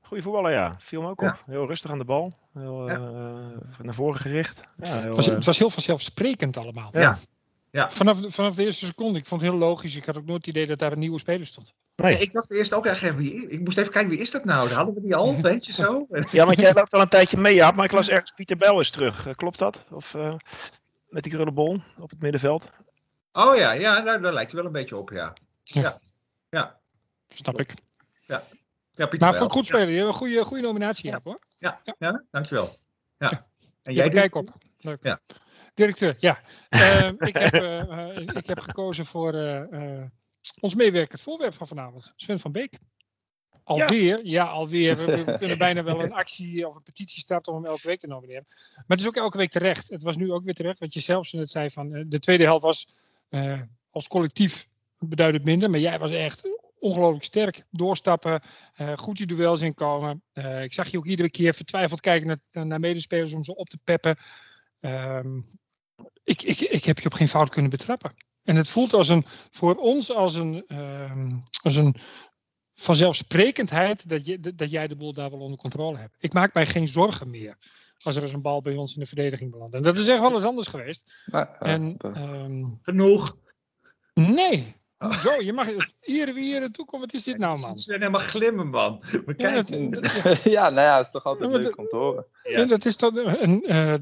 [0.00, 0.74] Goeie voetballer, ja.
[0.78, 1.42] Viel me ook op.
[1.46, 2.32] Heel rustig aan de bal.
[2.54, 2.98] Heel ja.
[2.98, 4.60] uh, naar voren gericht.
[4.76, 6.90] Ja, heel, het, was, het, was, heel vanzelfsprekend allemaal.
[6.92, 7.18] Ja.
[7.76, 7.90] Ja.
[7.90, 9.18] Vanaf, vanaf de eerste seconde.
[9.18, 9.96] Ik vond het heel logisch.
[9.96, 11.74] Ik had ook nooit het idee dat daar een nieuwe speler stond.
[11.96, 12.18] Nee.
[12.18, 14.70] ik dacht eerst ook echt wie, ik moest even kijken, wie is dat nou?
[14.70, 16.06] Hadden we die al, een beetje zo?
[16.30, 18.80] Ja, want jij loopt al een tijdje mee, ja, maar ik las ergens Pieter Bel
[18.80, 19.34] is terug.
[19.34, 19.84] klopt dat?
[19.90, 20.34] Of, uh
[21.08, 22.68] met die krullenbol op het middenveld.
[23.32, 25.32] Oh ja, ja nou, daar lijkt hij wel een beetje op, ja.
[25.62, 25.98] Ja,
[26.50, 26.78] ja.
[27.28, 27.74] Snap ik.
[28.26, 28.42] Ja,
[28.94, 29.74] Pieter Maar vond goed Ja.
[29.74, 29.92] spelen.
[29.92, 31.10] Je hebt een goede, goede nominatie, Ja.
[31.10, 31.38] Jaap, hoor.
[31.58, 32.76] Ja, ja, dankjewel.
[33.18, 33.46] Ja.
[33.82, 34.50] En Jij kijk op.
[34.80, 35.02] Leuk.
[35.02, 35.18] Ja.
[35.76, 36.40] Directeur, ja.
[36.68, 40.04] Eh, ik, heb, eh, eh, ik heb gekozen voor eh, eh,
[40.60, 42.12] ons meewerkend voorwerp van vanavond.
[42.16, 42.78] Sven van Beek.
[43.64, 44.96] Alweer, ja, alweer.
[44.96, 47.98] We, we kunnen bijna wel een actie of een petitie starten om hem elke week
[47.98, 48.44] te nomineren.
[48.74, 49.88] Maar het is ook elke week terecht.
[49.88, 51.70] Het was nu ook weer terecht, wat je zelf zo net zei.
[51.70, 52.86] Van, de tweede helft was
[53.28, 53.60] eh,
[53.90, 55.70] als collectief beduidend minder.
[55.70, 56.42] Maar jij was echt
[56.78, 57.64] ongelooflijk sterk.
[57.70, 58.40] Doorstappen,
[58.74, 60.22] eh, goed die duels inkomen.
[60.32, 63.68] Eh, ik zag je ook iedere keer vertwijfeld kijken naar, naar medespelers om ze op
[63.68, 64.16] te peppen.
[64.80, 65.40] Ehm,
[66.26, 68.14] ik, ik, ik heb je op geen fout kunnen betrappen.
[68.42, 71.30] En het voelt als een, voor ons als een, ehm,
[71.62, 71.96] als een
[72.74, 76.16] vanzelfsprekendheid dat, je, dat jij de boel daar wel onder controle hebt.
[76.18, 77.56] Ik maak mij geen zorgen meer
[77.98, 79.74] als er eens een bal bij ons in de verdediging belandt.
[79.74, 81.22] En dat is echt wel eens anders geweest.
[81.24, 83.36] Ja, En ehm, Genoeg.
[84.14, 84.74] nee,
[85.06, 85.40] hoezo?
[85.40, 85.66] Je mag
[86.00, 87.06] hier wie hier naartoe komen.
[87.06, 87.76] Wat is dit nou, man?
[87.76, 89.02] Ze zijn helemaal glimmen, man.
[89.12, 91.88] Maar Ja, kijk, dat- dat- ja, nou ja, het is toch altijd Ja, leuk om
[91.88, 92.24] te horen.
[92.42, 93.94] Ja, dat is toch een, eh,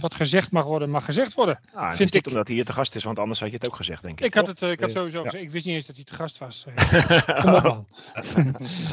[0.00, 1.60] wat gezegd mag worden, mag gezegd worden.
[1.74, 3.56] Ah, Vind is niet ik- omdat hij hier te gast is, want anders had je
[3.56, 4.26] het ook gezegd, denk ik.
[4.26, 5.24] Ik had het, eh, ik had sowieso ja.
[5.24, 5.44] gezegd.
[5.44, 6.66] Ik wist niet eens dat hij te gast was.
[6.74, 7.40] eh.
[7.42, 7.86] Kom op, man.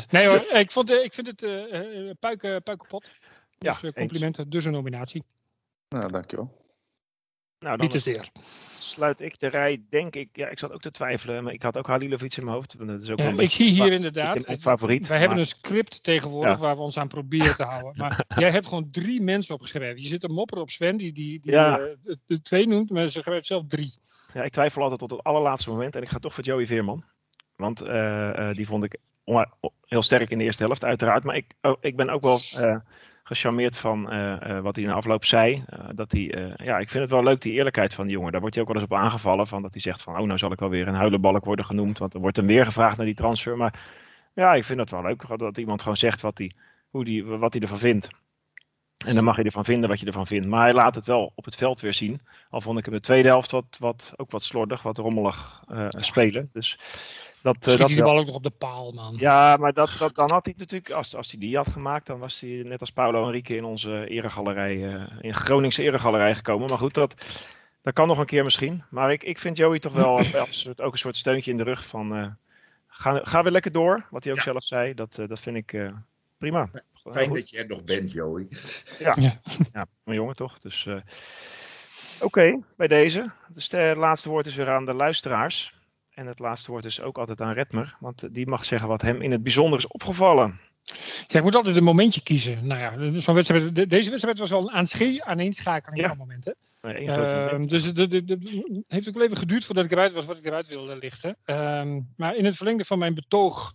[0.09, 1.41] nee hoor, ik, vond, ik vind het
[2.19, 3.11] puiken, puikenpot.
[3.59, 3.93] Ja, Dus eens.
[3.95, 5.23] complimenten, dus een nominatie.
[5.89, 6.65] Nou, dankjewel.
[7.59, 8.29] Nou, Niet dan te zeer.
[8.77, 10.29] sluit ik de rij, denk ik.
[10.33, 12.87] Ja, ik zat ook te twijfelen, maar ik had ook Halilovic in mijn hoofd.
[12.87, 14.45] Dat is ook Ja, een ik zie hier inderdaad.
[14.45, 15.07] mijn favoriet.
[15.07, 16.57] Wij hebben een script tegenwoordig Ja.
[16.61, 17.93] waar we ons aan proberen te houden.
[17.97, 20.01] Maar jij hebt gewoon drie mensen opgeschreven.
[20.01, 21.79] Je zit een mopper op Sven die, die, die Ja.
[21.79, 23.93] eh, de, twee noemt, maar ze schrijft zelf drie.
[24.33, 25.95] Ja, ik twijfel altijd tot het allerlaatste moment.
[25.95, 27.03] En ik ga toch voor Joey Veerman.
[27.55, 28.95] Want eh, eh, die vond ik
[29.85, 31.23] heel sterk in de eerste helft, uiteraard.
[31.23, 32.39] Maar ik, oh, ik ben ook wel
[33.27, 35.63] gecharmeerd van eh, eh, wat hij in de afloop zei.
[35.65, 38.31] Eh, dat hij, ja, ik vind het wel leuk, die eerlijkheid van die jongen.
[38.31, 39.47] Daar wordt hij ook wel eens op aangevallen.
[39.47, 41.97] Van dat hij zegt van, oh, nou zal ik wel weer een huilenbalk worden genoemd.
[41.97, 43.57] Want er wordt hem weer gevraagd naar die transfer.
[43.57, 43.79] Maar
[44.33, 46.51] ja, ik vind het wel leuk dat iemand gewoon zegt wat hij,
[46.89, 48.07] hoe die, wat hij ervan vindt.
[49.05, 50.47] En dan mag je ervan vinden wat je ervan vindt.
[50.47, 52.21] Maar hij laat het wel op het veld weer zien.
[52.49, 55.87] Al vond ik hem de tweede helft wat, wat, ook wat slordig, wat rommelig eh,
[55.89, 56.49] spelen.
[56.53, 56.79] Dus
[57.41, 58.05] dat, Schiet dat wel.
[58.05, 59.15] bal ook nog op de paal, man.
[59.17, 62.19] Ja, maar dat, dat, dan had hij natuurlijk, als, als hij die had gemaakt, dan
[62.19, 66.69] was hij net als Paulo Henrique in onze eregalerij, eh, in Groningse eregalerij gekomen.
[66.69, 67.13] Maar goed, dat,
[67.81, 68.83] dat kan nog een keer misschien.
[68.89, 71.63] Maar ik, ik vind Joey toch wel als soort, ook een soort steuntje in de
[71.63, 72.37] rug van,
[72.87, 74.07] ga, ga weer lekker door.
[74.09, 74.43] Wat hij ook Ja.
[74.43, 75.91] zelf zei, dat, dat vind ik
[76.37, 76.69] prima.
[77.11, 78.47] Fijn heel dat je er nog bent, Joey.
[78.99, 79.15] ja,
[80.03, 80.59] mijn jongen toch.
[80.59, 80.95] Dus eh,
[82.21, 83.31] oké, bij deze.
[83.49, 85.75] Dus het laatste woord is weer aan de luisteraars.
[86.13, 89.21] En het laatste woord is ook altijd aan Redmer, want die mag zeggen wat hem
[89.21, 90.59] in het bijzonder is opgevallen.
[91.27, 92.67] Ja, ik moet altijd een momentje kiezen.
[92.67, 92.79] Nou
[93.11, 96.07] ja, zo'n wedstrijd, de- deze wedstrijd was wel een aaneenschakeling Ja.
[96.07, 96.55] van momenten.
[96.81, 97.69] Nee, groot Ehm, moment.
[97.69, 97.97] dus het
[98.87, 101.37] heeft ook wel even geduurd voordat ik eruit was wat ik eruit wilde lichten.
[101.43, 103.71] Ehm, maar in het verlengde van mijn betoog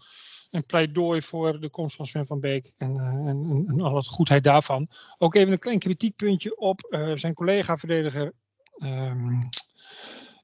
[0.52, 4.02] en pleidooi voor de komst van Sven van Beek en, eh, en, en, en alle
[4.02, 4.88] goedheid daarvan.
[5.18, 8.32] Ook even een klein kritiekpuntje op eh, zijn collega-verdediger
[8.78, 9.40] ehm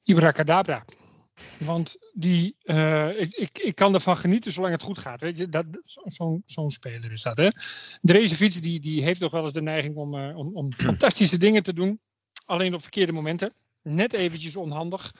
[0.02, 0.84] Ibra Kadabra.
[1.58, 5.20] Want die, eh, ik, ik, ik kan ervan genieten zolang het goed gaat.
[5.20, 7.36] Weet je, dat, zo- zo'n zo'n speler is dat.
[7.36, 7.48] Hè?
[8.00, 11.72] Drezefiets die, die heeft nog wel eens de neiging om, om, om fantastische dingen te
[11.72, 12.00] doen.
[12.46, 13.52] Alleen op verkeerde momenten.
[13.82, 15.12] Net eventjes onhandig.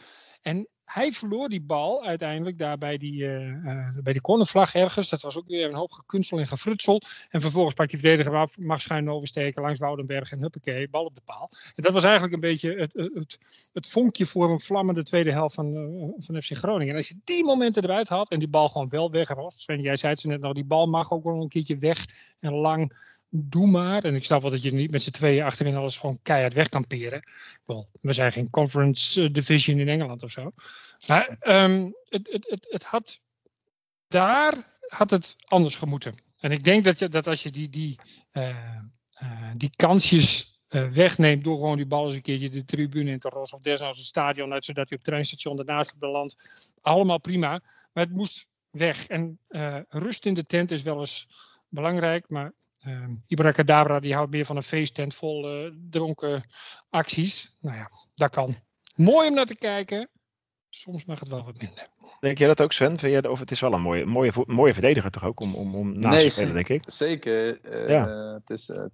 [0.42, 5.08] En hij verloor die bal uiteindelijk daar bij die, eh, bij die cornervlag ergens.
[5.08, 7.00] Dat was ook weer een hoop gekunstel en gefrutsel.
[7.28, 11.20] En vervolgens pakt die verdediger mag schuin oversteken langs Woudenberg en huppakee, bal op de
[11.24, 11.50] paal.
[11.74, 13.38] En dat was eigenlijk een beetje het, het,
[13.72, 16.92] het, vonkje voor een vlammende tweede helft van, eh, van FC Groningen.
[16.92, 19.60] En als je die momenten eruit had en die bal gewoon wel wegrost.
[19.60, 22.04] Sven, jij zei het zo net nog, die bal mag ook wel een keertje weg
[22.40, 23.16] en lang.
[23.30, 24.04] Doe maar.
[24.04, 26.68] En ik snap wel dat je niet met z'n tweeën achterin alles gewoon keihard weg
[26.68, 26.86] kan
[28.00, 30.52] we zijn geen conference eh, division in Engeland of zo.
[31.06, 33.20] Maar ehm, het, het, het, het had
[34.08, 36.14] daar had het anders gemoeten.
[36.40, 37.98] En ik denk dat, je, dat als je die, die,
[38.30, 38.48] eh,
[39.10, 43.28] eh, die kansjes wegneemt door gewoon die bal eens een keertje de tribune in te
[43.28, 46.36] rossen of desnoods het stadion uit, zodat hij op het treinstation ernaast belandt.
[46.80, 47.62] Allemaal prima.
[47.92, 49.06] Maar het moest weg.
[49.06, 49.38] En
[49.88, 51.28] rust in de tent is wel eens
[51.68, 52.52] belangrijk, maar
[52.86, 56.44] uh, Ibra Kadabra die houdt meer van een feesttent vol eh, dronken
[56.90, 57.56] acties.
[57.60, 58.56] Nou ja, dat kan.
[58.94, 60.08] Mooi om naar te kijken.
[60.70, 61.86] Soms mag het wel wat minder.
[62.20, 62.98] Denk jij dat ook, Sven?
[62.98, 65.74] Vind jij, of het is wel een mooie, mooie, mooie verdediger toch ook om, om,
[65.74, 66.82] om naast Nee, te spelen, denk ik.
[66.86, 67.60] Zeker.
[67.60, 68.06] eh, Ja.
[68.34, 68.84] het is, eh,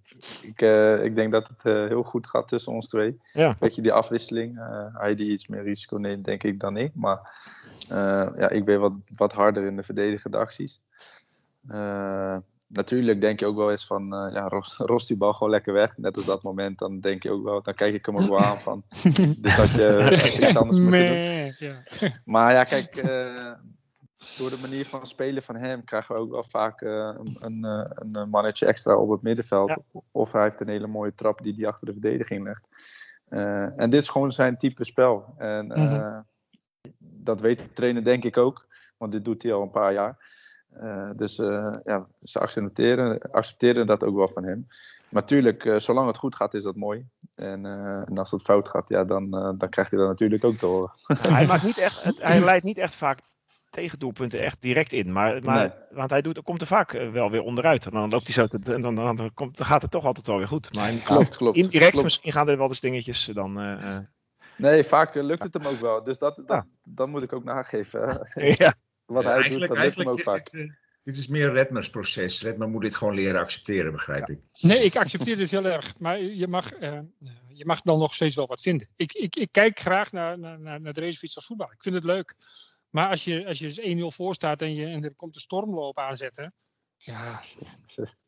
[0.43, 3.19] ik, eh, ik denk dat het eh, heel goed gaat tussen ons twee.
[3.33, 3.57] Ja.
[3.61, 4.59] Weet je, die afwisseling.
[4.59, 6.95] eh, hij die iets meer risico neemt, denk ik, dan ik.
[6.95, 7.19] Maar
[7.89, 10.81] eh, ja, ik ben wat, wat harder in de verdedigende acties.
[12.75, 15.73] Natuurlijk denk je ook wel eens van, eh, ja, ros, ros die bal gewoon lekker
[15.73, 15.97] weg.
[15.97, 18.41] Net als dat moment, dan denk je ook wel, dan kijk ik hem ook wel
[18.41, 18.83] aan van,
[19.43, 20.11] dit had je,
[20.47, 21.09] iets anders moeten doen.
[21.09, 21.75] Nee, ja.
[22.25, 23.53] Maar ja, kijk, eh,
[24.39, 28.15] door de manier van spelen van hem krijgen we ook wel vaak eh, een, een,
[28.15, 29.79] een, mannetje extra op het middenveld.
[30.11, 32.69] Of hij heeft een hele mooie trap die hij achter de verdediging legt.
[33.29, 35.35] Eh, en dit is gewoon zijn type spel.
[35.39, 36.21] En eh, Mhm.
[36.99, 38.67] dat weet de trainer denk ik ook.
[38.97, 40.33] Want dit doet hij al een paar jaar.
[40.81, 44.67] Eh, dus eh, ja, ze accepteren, accepteren dat ook wel van hem.
[45.09, 47.07] Maar natuurlijk, eh, zolang het goed gaat, is dat mooi.
[47.35, 47.67] En,
[48.07, 50.93] en als het fout gaat, ja, dan, dan krijgt hij dat natuurlijk ook te horen.
[51.21, 53.19] hij, maakt niet echt, het- hij leidt niet echt vaak
[53.71, 55.13] tegendoelpunten echt direct in.
[55.13, 55.71] Maar, maar, Nee.
[55.91, 57.85] Want hij doet, komt er vaak wel weer onderuit.
[57.85, 60.27] En dan loopt hij zo te, en dan, dan, komt, dan gaat het toch altijd
[60.27, 60.75] wel weer goed.
[60.75, 61.57] Maar Klopt, klopt.
[61.57, 62.05] indirect klopt.
[62.05, 63.53] misschien gaan er wel eens dingetjes dan...
[64.57, 66.03] Nee, vaak lukt het hem ook wel.
[66.03, 68.27] Dus dat, dat, dat moet ik ook nageven.
[68.59, 68.75] ja.
[69.07, 70.37] Wat Ja, hij doet, dat lukt hem ook eigenlijk vaak.
[70.37, 72.43] is dit, eh, dit is meer Redmers proces.
[72.43, 74.39] Redmer moet dit gewoon leren accepteren, begrijp ik.
[74.61, 75.99] Nee, ik accepteer dit heel erg.
[75.99, 76.99] Maar je mag, eh,
[77.53, 78.89] je mag dan nog steeds wel wat vinden.
[78.97, 81.73] Ik, ik, ik kijk graag naar, naar, naar, naar de racefiets als voetbal.
[81.73, 82.35] Ik vind het leuk.
[82.91, 85.41] Maar als je, als je dus 1-0 voor staat en, je, en er komt een
[85.41, 86.55] stormloop aanzetten.
[86.97, 87.41] Ja,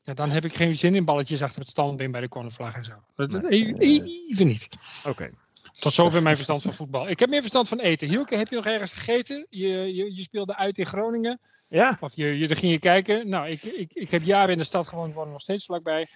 [0.03, 2.85] ja, dan heb ik geen zin in balletjes achter het standbeen bij de cornervlag en
[2.85, 3.05] zo.
[3.15, 3.75] Dat, Nee.
[3.79, 4.69] e- Even niet.
[5.05, 5.31] Oké.
[5.79, 7.09] Tot zover mijn verstand van voetbal.
[7.09, 8.09] Ik heb meer verstand van eten.
[8.09, 9.47] Hielke, heb je nog ergens gegeten?
[9.51, 11.41] Je, je, je speelde uit in Groningen.
[11.69, 13.29] Ja, Of je, je, er ging je kijken.
[13.29, 16.09] Nou, ik, ik, ik heb jaren in de stad gewoond, woon nog steeds vlakbij.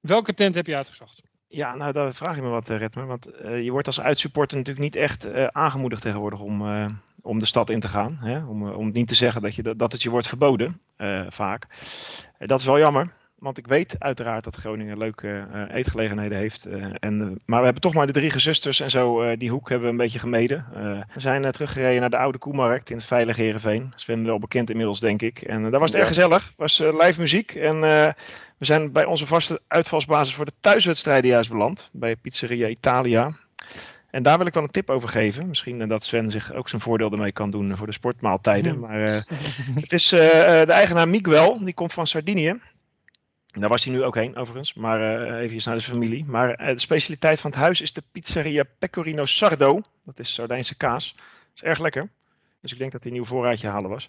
[0.00, 1.22] Welke tent heb je uitgezocht?
[1.48, 3.06] Ja, nou daar vraag je me wat, eh, Redmer.
[3.06, 6.62] Want eh, je wordt als uitsupporter natuurlijk niet echt eh, aangemoedigd tegenwoordig om,
[7.22, 8.18] om de stad in te gaan.
[8.20, 8.44] Hè?
[8.44, 10.80] Om, om niet te zeggen dat, je, dat, dat het je wordt verboden,
[11.28, 11.66] vaak.
[12.38, 13.12] Dat is wel jammer.
[13.46, 16.64] Want ik weet uiteraard dat Groningen leuke eh, eetgelegenheden heeft.
[16.64, 19.68] eh, en, eh, maar we hebben toch maar de drie gezusters en zo, die hoek
[19.68, 20.66] hebben we een beetje gemeden.
[21.14, 23.92] We zijn teruggereden naar de Oude Koemarkt in het veilige Heerenveen.
[23.94, 25.40] Sven wel bekend inmiddels, denk ik.
[25.40, 25.98] En daar was het Ja.
[25.98, 26.44] erg gezellig.
[26.44, 27.54] Het was live muziek.
[27.54, 28.14] En we
[28.58, 31.90] zijn bij onze vaste uitvalsbasis voor de thuiswedstrijden juist beland.
[31.92, 33.30] Bij Pizzeria Italia.
[34.10, 35.48] En daar wil ik wel een tip over geven.
[35.48, 38.78] Misschien dat Sven zich ook zijn voordeel ermee kan doen voor de sportmaaltijden.
[38.78, 39.00] Maar
[39.74, 42.60] het is de eigenaar Miguel, die komt van Sardinië.
[43.60, 44.74] Daar was hij nu ook heen, overigens.
[44.74, 46.24] Maar eh even naar de familie.
[46.24, 49.80] Maar eh, de specialiteit van het huis is de pizzeria Pecorino Sardo.
[50.04, 51.14] Dat is Sardijnse kaas.
[51.16, 52.08] Dat is erg lekker.
[52.60, 54.08] Dus ik denk dat hij een nieuw voorraadje halen was.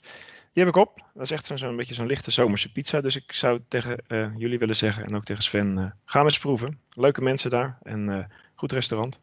[0.54, 1.04] Die heb ik op.
[1.14, 3.02] Dat is echt zo'n beetje zo'n lichte zomerse pizza.
[3.02, 6.80] Dus ik zou tegen eh, jullie willen zeggen, en ook tegen Sven, ga eens proeven.
[6.90, 9.22] Leuke mensen daar en goed restaurant.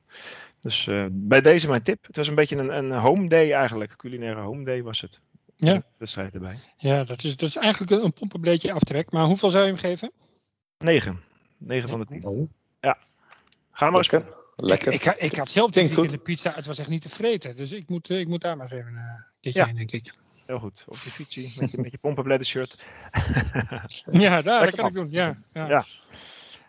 [0.60, 2.06] Dus bij deze mijn tip.
[2.06, 3.96] Het was een beetje een, een home day eigenlijk.
[3.96, 5.20] Culinaire home day was het.
[5.56, 5.82] Ja.
[5.96, 6.58] Wedstrijd erbij.
[6.76, 9.10] Ja, dat is, dat is eigenlijk een, een pompenbleedje aftrek.
[9.10, 10.12] Maar hoeveel zou je hem geven?
[10.78, 11.22] 9.
[11.58, 12.24] 9 van de 10.
[12.24, 12.48] Oh.
[13.76, 14.10] Ga maar eens.
[14.10, 14.32] Lekker.
[14.56, 14.92] Lekker.
[14.92, 16.10] Ik, ik, ik had zelf weekend goed.
[16.10, 16.52] de pizza.
[16.54, 17.56] Het was echt niet te vreten.
[17.56, 19.66] Dus ik moet, eh, ik moet daar maar eens even eh, een keertje Ja.
[19.66, 20.14] heen, denk ik.
[20.46, 20.84] Heel goed.
[20.86, 21.80] Op je fietsie met je,
[22.24, 22.76] met je shirt.
[24.10, 25.10] Ja, daar, dat kan ik doen.
[25.10, 25.68] Ja, ja.
[25.68, 25.86] Ja.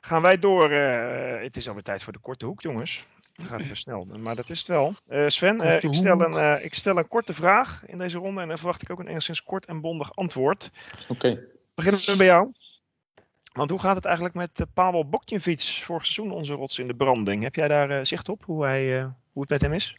[0.01, 0.71] Gaan wij door.
[0.71, 3.05] eh, het is alweer tijd voor de korte hoek, jongens.
[3.35, 4.93] Het gaat weer snel, maar dat is het wel.
[5.07, 8.41] Eh, Sven, eh, ik, stel een, eh, ik stel een korte vraag in deze ronde
[8.41, 10.71] en dan verwacht ik ook een enigszins kort en bondig antwoord.
[11.07, 11.39] Oké.
[11.75, 12.51] Beginnen we bij jou.
[13.53, 15.83] Want hoe gaat het eigenlijk met uh, Pavel Bokjenfiets?
[15.83, 17.43] Vorig seizoen onze rots in de branding.
[17.43, 19.97] Heb jij daar eh, zicht op hoe, hij, eh, hoe het met hem is?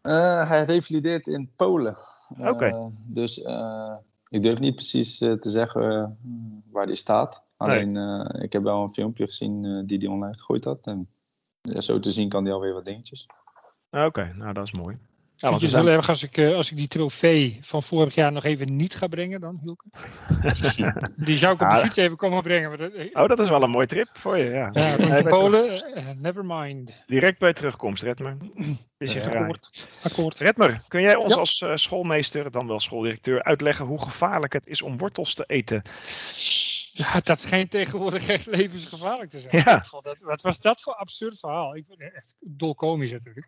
[0.00, 1.96] Eh, hij revalideert in Polen.
[2.38, 2.90] Oké.
[3.06, 3.94] dus eh,
[4.28, 6.18] ik durf niet precies te zeggen
[6.70, 7.42] waar hij staat.
[7.62, 10.86] Alleen, eh, ik heb wel een filmpje gezien eh, die hij online gegooid had.
[10.86, 11.08] En
[11.62, 13.26] ja, zo te zien kan hij alweer wat dingetjes.
[13.90, 14.96] Oké, nou dat is mooi.
[14.96, 17.58] Ja, Vind want je we het wel erg als ik, eh, als ik die trofee
[17.62, 19.84] van vorig jaar nog even niet ga brengen dan, Hielke?
[21.24, 21.82] Die zou ik op de Ja.
[21.82, 22.68] fiets even komen brengen.
[22.68, 24.44] Maar dat, eh, Oh, dat is wel een mooi trip voor je.
[24.44, 27.02] Ja, Polen, eh, never mind.
[27.06, 28.36] Direct bij terugkomst, Redmer.
[29.02, 29.40] Is geraaid.
[29.40, 29.88] Akkoord.
[30.02, 30.38] Akkoord.
[30.38, 31.38] Redmer, kun jij ons Ja.
[31.38, 35.82] als eh, schoolmeester, dan wel schooldirecteur, uitleggen hoe gevaarlijk het is om wortels te eten?
[36.92, 39.62] Ja, dat schijnt tegenwoordig echt levensgevaarlijk te zijn.
[39.64, 39.84] Ja.
[40.02, 41.76] Dat, wat was dat voor absurd verhaal?
[41.76, 43.46] Ik, echt dolkomisch natuurlijk.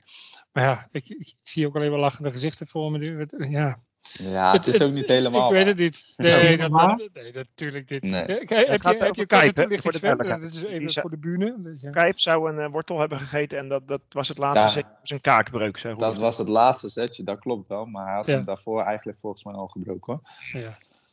[0.52, 2.98] Maar ja, ik, ik, zie ook alleen maar lachende gezichten voor me.
[2.98, 3.18] nu.
[3.20, 5.44] Het- Ja, Ja, het is ook niet helemaal.
[5.44, 6.12] ik weet het niet.
[6.16, 6.70] Nee, dat,
[7.12, 8.02] nee natuurlijk niet.
[8.02, 8.24] Nee.
[8.24, 10.26] Kijk, heb, je, heb over je Kijp, voor de.
[10.26, 11.54] Dat is even zei- voor de bühne.
[11.58, 11.90] Dus, ja.
[11.90, 14.72] Kijp zou een eh, wortel hebben gegeten en dat, dat was het laatste Ja.
[14.72, 15.76] zetje, zijn kaakbreuk.
[15.78, 17.84] Zei Dat was het laatste setje, dat klopt wel.
[17.86, 18.32] Maar hij had Ja.
[18.32, 20.20] hem daarvoor eigenlijk volgens mij al gebroken.
[20.52, 20.60] Hoor.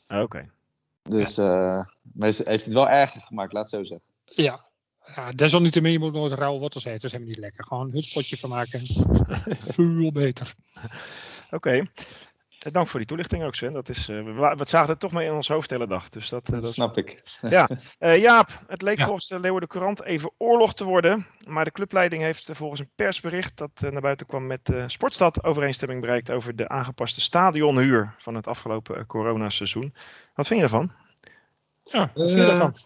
[0.08, 0.22] Ja.
[0.22, 0.50] Oké.
[1.04, 1.86] Dus eh,
[2.20, 4.08] hij heeft het wel erger gemaakt, laat het zo zeggen.
[4.26, 4.66] Ja.
[5.16, 7.00] ja, desalniettemin, je moet nooit rauwe wortels eten.
[7.00, 7.64] Dat is helemaal niet lekker.
[7.64, 8.82] Gewoon een hutspotje van maken.
[9.76, 10.54] Veel beter.
[11.52, 11.86] Oké.
[12.72, 13.72] Dank voor die toelichting ook, Sven.
[13.72, 16.10] Dat is, eh, we, we zagen het toch mee in ons hoofd de hele dag.
[16.10, 17.24] Dus dat, eh, Dat dat is snap ik.
[18.00, 19.04] Eh, Jaap, het leek Ja.
[19.06, 21.28] volgens de Leeuwarden Courant even oorlog te worden.
[21.48, 24.84] Maar de clubleiding heeft eh, volgens een persbericht dat eh, naar buiten kwam met eh,
[24.88, 29.94] Sportstad overeenstemming bereikt over de aangepaste stadionhuur van het afgelopen eh, coronaseizoen.
[30.36, 30.92] Wat vind je ervan?
[31.84, 32.78] Ja, wat vind je Eh, ervan?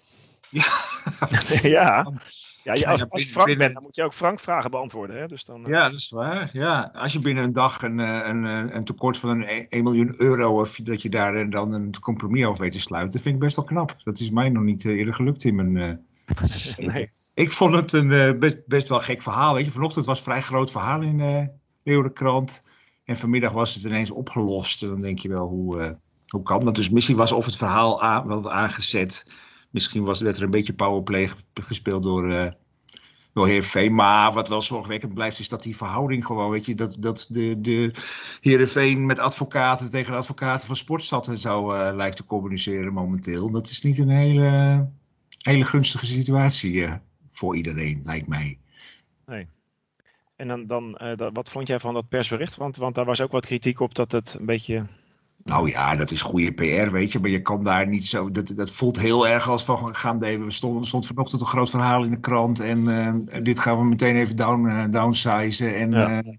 [1.70, 2.12] ja.
[2.65, 5.17] ja je, als, je Frank binnen- bent, dan moet je ook Frank vragen beantwoorden.
[5.17, 5.28] Hè?
[5.28, 6.49] Dus dan, eh, Ja, dat is waar.
[6.54, 9.84] Ja, als je binnen een dag een, eh, een, eh, een tekort van een 1
[9.84, 13.41] miljoen euro, of dat je daar dan een compromis over weet te sluiten, vind ik
[13.41, 13.95] best wel knap.
[14.04, 16.06] Dat is mij nog niet eerder gelukt in mijn.
[16.78, 17.10] nee.
[17.34, 19.54] Ik vond het een best, best wel gek verhaal.
[19.54, 21.49] Weet je, vanochtend was het een vrij groot verhaal in de
[21.84, 22.67] Leeuwenkrant.
[23.04, 24.84] En vanmiddag was het ineens opgelost.
[24.84, 25.97] En dan denk je wel, hoe,
[26.28, 26.75] hoe kan dat?
[26.75, 29.25] Dus misschien was of het verhaal aan, wel aangezet.
[29.76, 32.52] Misschien was, werd er een beetje powerplay ge- gespeeld door, eh
[33.34, 33.96] door Heerenveen.
[33.96, 37.62] Maar wat wel zorgwekkend blijft, is dat die verhouding gewoon, weet je, dat, dat de,
[37.62, 37.94] de
[38.42, 43.52] Heerenveen met advocaten tegen de advocaten van Sportstad en zo eh, lijkt te communiceren momenteel.
[43.52, 44.90] Dat is niet een hele,
[45.38, 46.94] hele gunstige situatie eh,
[47.32, 48.58] voor iedereen, lijkt mij.
[50.36, 50.98] En dan, dan
[51.34, 52.56] wat vond jij van dat persbericht?
[52.56, 54.86] Want, want daar was ook wat kritiek op dat het een beetje.
[55.45, 57.19] Nou ja, dat is goede PR, weet je.
[57.19, 58.29] Maar je kan daar niet zo.
[58.29, 61.69] Dat, dat voelt heel erg als van gaan we stond, er stond vanochtend een groot
[61.69, 62.60] verhaal in de krant.
[62.60, 65.75] En eh, dit gaan we meteen even down, downsizen.
[65.75, 66.10] En, Ja.
[66.21, 66.34] eh,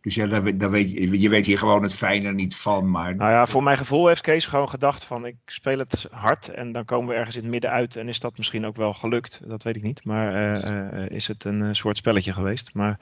[0.00, 2.90] dus ja, daar, weet- daar weet je, je weet hier gewoon het fijne niet van.
[2.90, 6.48] Maar Nou ja, voor mijn gevoel heeft Kees gewoon gedacht van ik speel het hard
[6.48, 7.96] en dan komen we ergens in het midden uit.
[7.96, 9.40] En is dat misschien ook wel gelukt?
[9.46, 10.04] Dat weet ik niet.
[10.04, 12.74] Maar is het een soort spelletje geweest?
[12.74, 12.98] Maar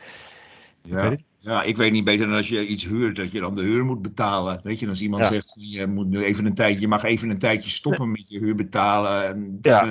[0.83, 3.63] ja, ja, ik weet niet beter dan als je iets huurt, dat je dan de
[3.63, 4.61] huur moet betalen.
[4.63, 5.31] Weet je, als iemand Ja.
[5.31, 8.39] zegt, je, moet nu even een tijdje, je mag even een tijdje stoppen met je
[8.39, 9.25] huur betalen.
[9.25, 9.85] En, Ja.
[9.85, 9.91] eh,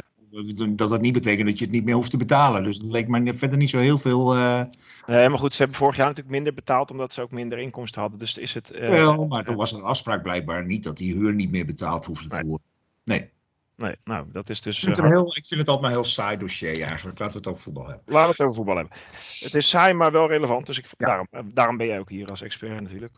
[0.76, 2.64] dat dat niet betekent dat je het niet meer hoeft te betalen.
[2.64, 4.36] Dus dat leek mij verder niet zo heel veel.
[4.36, 4.64] eh,
[5.08, 8.02] Nee, maar goed, ze hebben vorig jaar natuurlijk minder betaald omdat ze ook minder inkomsten
[8.02, 8.20] hadden.
[8.20, 8.72] Dus is het.
[8.72, 12.06] eh, Wel, maar er was een afspraak blijkbaar niet dat die huur niet meer betaald
[12.06, 12.68] hoefde te worden.
[13.04, 13.30] Nee,
[13.80, 14.78] Nee, nou, dat is dus.
[14.78, 17.20] ik vind, eh, het heel, ik vind het altijd maar een heel saai dossier eigenlijk.
[17.20, 18.04] Laten we het over voetbal hebben.
[18.06, 18.98] Laten we het over voetbal hebben.
[19.40, 20.66] Het is saai, maar wel relevant.
[20.66, 21.06] Dus ik, Ja.
[21.08, 23.14] daarom, eh, daarom ben jij ook hier als expert natuurlijk.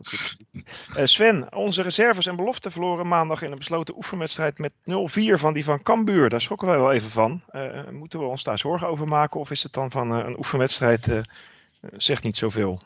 [0.94, 5.52] Eh, Sven, onze reserves en beloften verloren maandag in een besloten oefenwedstrijd met 0-4 van
[5.52, 6.28] die van Cambuur.
[6.28, 7.42] Daar schrokken wij wel even van.
[7.50, 9.40] Eh, moeten we ons daar zorgen over maken?
[9.40, 11.18] Of is het dan van eh, een oefenwedstrijd eh,
[11.96, 12.82] zegt niet zoveel?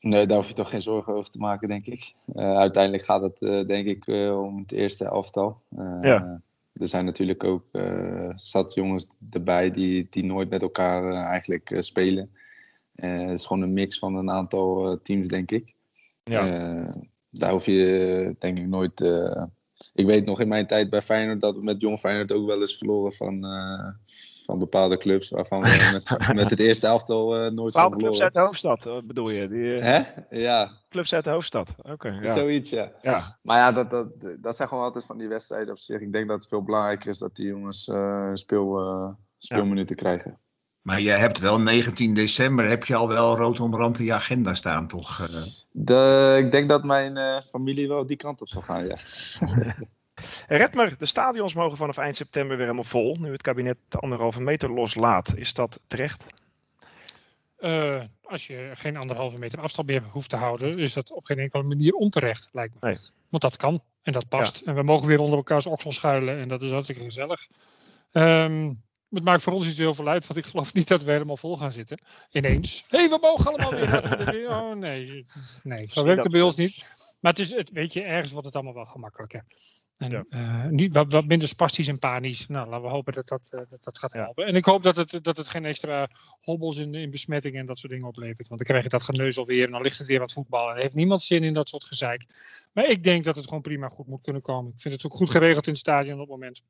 [0.00, 2.14] Nee, daar hoef je toch geen zorgen over te maken, denk ik.
[2.34, 5.62] Eh, uiteindelijk gaat het, eh, denk ik, eh, om het eerste elftal.
[6.02, 6.42] Ja.
[6.72, 7.64] Er zijn natuurlijk ook
[8.34, 12.30] zat jongens erbij die, die nooit met elkaar eigenlijk spelen.
[12.94, 15.74] Het is gewoon een mix van een aantal teams, denk ik.
[16.24, 17.02] Ja.
[17.30, 19.00] Daar hoef je, denk ik, nooit...
[19.94, 22.60] ik weet nog in mijn tijd bij Feyenoord dat we met Jong Feyenoord ook wel
[22.60, 23.44] eens verloren van,
[24.50, 25.30] van bepaalde clubs.
[25.30, 28.84] Waarvan we met, met het eerste elftal eh, nooit van Bepaalde clubs uit de hoofdstad,
[28.84, 29.48] wat bedoel je?
[29.48, 30.02] Die eh, Hè?
[30.38, 31.68] Ja, clubs uit de hoofdstad.
[31.82, 32.34] Oké, ja.
[32.34, 32.92] zoiets, ja.
[33.02, 33.38] ja.
[33.42, 34.08] Maar ja, dat, dat,
[34.40, 36.00] dat zijn gewoon altijd van die wedstrijden op zich.
[36.00, 39.08] Ik denk dat het veel belangrijker is dat die jongens eh, speel, eh,
[39.38, 40.38] speelminuten krijgen.
[40.82, 44.54] Maar je hebt wel 19 december, heb je al wel rood onderhand in je agenda
[44.54, 45.20] staan, toch?
[45.20, 45.26] eh?
[45.70, 48.96] De, ik denk dat mijn eh, familie wel die kant op zal gaan, ja.
[50.48, 53.16] Redmer, de stadions mogen vanaf eind september weer helemaal vol.
[53.20, 55.32] Nu het kabinet de anderhalve meter loslaat.
[55.36, 56.22] Is dat terecht?
[57.56, 61.38] Eh, als je geen anderhalve meter afstand meer hoeft te houden, is dat op geen
[61.38, 62.88] enkele manier onterecht, lijkt me.
[62.88, 62.98] Nee.
[63.28, 64.60] Want dat kan en dat past.
[64.60, 67.46] En we mogen weer onder elkaars oksel schuilen en dat is hartstikke gezellig.
[68.12, 68.72] Ehm,
[69.10, 71.12] het maakt voor ons niet zo heel veel uit, want ik geloof niet dat we
[71.12, 71.98] helemaal vol gaan zitten.
[72.30, 72.84] Ineens.
[72.88, 73.94] Hé, hey, we mogen allemaal weer.
[74.04, 74.50] Er.
[74.50, 75.26] Oh nee,
[75.62, 76.99] nee, zo werkt het bij ons niet.
[77.20, 79.44] Maar het is, het, weet je, ergens wordt het allemaal wel gemakkelijker.
[79.96, 80.24] En Ja.
[80.28, 82.46] eh, niet, wat, wat minder spastisch en panisch.
[82.46, 84.22] Nou, laten we hopen dat dat, eh, dat, dat gaat Ja.
[84.24, 84.46] helpen.
[84.46, 86.08] En ik hoop dat het, dat het geen extra
[86.40, 88.48] hobbels in, in besmettingen en dat soort dingen oplevert.
[88.48, 90.70] Want dan krijg je dat geneuzel weer en dan ligt het weer wat voetbal.
[90.70, 92.24] En heeft niemand zin in dat soort gezeik.
[92.72, 94.72] Maar ik denk dat het gewoon prima goed moet kunnen komen.
[94.72, 96.62] Ik vind het ook goed geregeld in het stadion op het moment.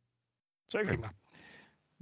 [0.66, 0.86] Zeker.
[0.86, 1.12] Prima.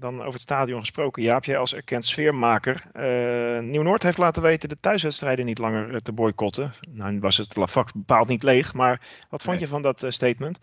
[0.00, 1.22] Dan over het stadion gesproken.
[1.22, 2.82] Jaap, jij als erkend sfeermaker.
[2.92, 6.72] eh Nieuw-Noord heeft laten weten de thuiswedstrijden niet langer eh, te boycotten.
[6.90, 8.74] Nou, nu was het vak bepaald niet leeg.
[8.74, 9.64] Maar wat vond Nee.
[9.64, 10.58] je van dat eh, statement?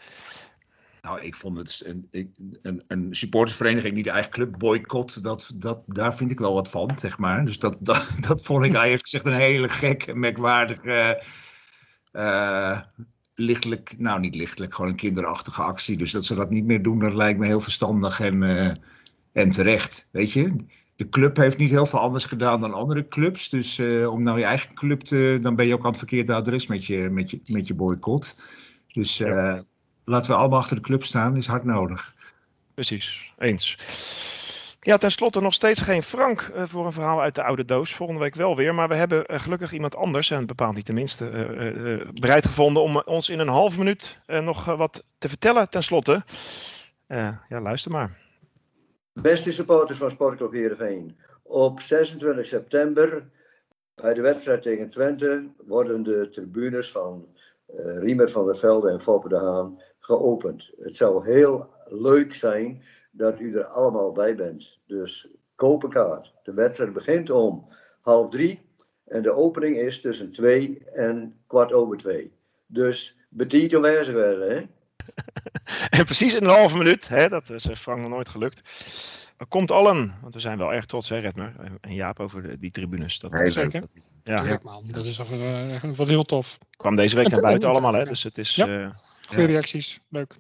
[1.02, 2.08] Nou, ik vond het een,
[2.62, 6.70] een, een supportersvereniging die de eigen club boycott, dat, dat, daar vind ik wel wat
[6.70, 7.46] van, zeg maar.
[7.46, 11.24] Dus dat, dat, dat vond ik eigenlijk gezegd een hele gekke, merkwaardige,
[12.12, 12.80] eh,
[13.36, 15.98] lichtelijk, nou niet lichtelijk, gewoon een kinderachtige actie.
[15.98, 18.44] Dus dat ze dat niet meer doen, dat lijkt me heel verstandig en,
[19.36, 20.56] en terecht, weet je.
[20.96, 23.50] De club heeft niet heel veel anders gedaan dan andere clubs.
[23.50, 26.34] Dus eh, om nou je eigen club te, dan ben je ook aan het verkeerde
[26.34, 28.36] adres met je, met je, met je boycott.
[28.96, 29.60] Dus eh,
[30.06, 32.16] laten we allemaal achter de club staan, is hard nodig.
[32.74, 33.78] Precies, eens.
[34.82, 37.94] Ja, tenslotte nog steeds geen Frank eh, voor een verhaal uit de oude doos.
[37.94, 38.76] Volgende week wel weer.
[38.76, 43.02] Maar we hebben gelukkig iemand anders, en bepaald niet de minste, eh, bereid gevonden om
[43.06, 45.70] ons in een half minuut nog wat te vertellen.
[45.70, 46.24] Tenslotte,
[47.08, 48.25] ja, luister maar.
[49.22, 51.18] Beste supporters van Sportclub Heerenveen.
[51.44, 53.30] Op 26 september,
[53.96, 57.28] bij de wedstrijd tegen Twente, worden de tribunes van
[57.66, 60.72] eh, Riemer van der Velde en Foppe de Haan geopend.
[60.80, 64.80] Het zou heel leuk zijn dat u er allemaal bij bent.
[64.86, 66.34] Dus koop een kaart.
[66.44, 67.68] De wedstrijd begint om
[68.02, 68.62] half drie
[69.06, 72.32] en de opening is tussen twee en kwart over twee.
[72.66, 74.62] Dus betiet om hè?
[75.90, 78.62] En precies in een halve minuut, hè, dat is eh, Frank nog nooit gelukt.
[79.38, 82.60] Er komt allen, want we zijn wel erg trots, hè, Redmer en Jaap, over de,
[82.60, 83.20] die tribunes.
[83.20, 83.84] Dat, Nee, Zeker.
[84.24, 86.58] ja, Ja, man, dat is eh, echt wat heel tof.
[86.78, 88.56] kwam deze week naar te- buiten en allemaal, hè, dus het is...
[88.56, 88.68] Ja.
[88.84, 88.90] eh,
[89.28, 90.36] Goeie reacties, leuk.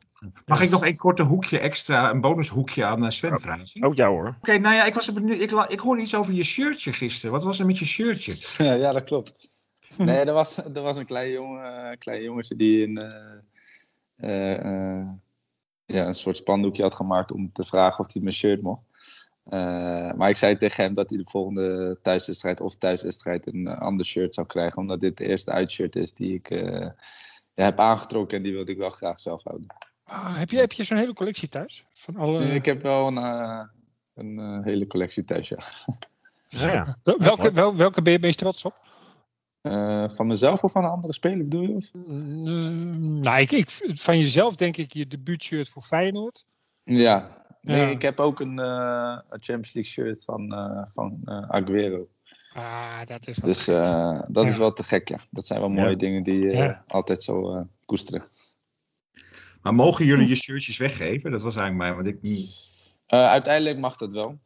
[0.45, 3.83] Mag ik nog een korte hoekje extra, een bonushoekje aan eh, Sven vragen?
[3.83, 4.35] ook jou hoor.
[4.39, 7.31] Oké, nou ja, ik, was benieuwd, ik, ik hoorde iets over je shirtje gisteren.
[7.31, 8.35] Wat was er met je shirtje?
[8.65, 9.49] Ja, ja, dat klopt.
[9.97, 13.15] Nee, er was, er was een klein, jongen, eh, klein jongetje die een, eh, eh,
[13.15, 13.54] eh,
[15.85, 18.81] ja, een soort spandoekje had gemaakt om te vragen of hij mijn shirt mocht.
[19.43, 23.77] Eh, maar ik zei tegen hem dat hij de volgende thuiswedstrijd of thuiswedstrijd een eh,
[23.77, 24.77] ander shirt zou krijgen.
[24.77, 26.89] Omdat dit de eerste uitshirt is die ik eh,
[27.53, 29.67] ja, heb aangetrokken en die wilde ik wel graag zelf houden.
[30.03, 31.85] Ah, heb je, heb je zo'n hele collectie thuis?
[31.93, 33.61] Van alle, Eh, ik heb wel een, eh,
[34.13, 35.57] een eh, hele collectie thuis, ja.
[36.47, 36.97] Ja, ja.
[37.03, 38.75] Wel- welke, wel, welke ben je meest trots op?
[39.65, 41.73] Eh, van mezelf of van een andere speler bedoel je?
[41.75, 41.91] Of?
[41.93, 46.45] Mm, nou, ik, ik, van jezelf denk ik je debuutshirt voor Feyenoord.
[46.83, 47.43] Ja.
[47.61, 47.87] Nee, Ja.
[47.87, 52.07] ik heb ook een, eh, een Champions League shirt van, eh, van eh, Aguero.
[52.53, 53.75] Ah, dat is wel Dus gek.
[53.75, 55.19] eh, dat is wel te gek, ja.
[55.29, 55.95] Dat zijn wel mooie Ja.
[55.95, 56.83] dingen die je Ja.
[56.87, 58.23] altijd zo eh, koesteren.
[59.61, 61.31] Maar mogen jullie je shirtjes weggeven?
[61.31, 62.31] Dat was eigenlijk mij, want ik...
[63.05, 64.37] Eh, uiteindelijk mag dat wel.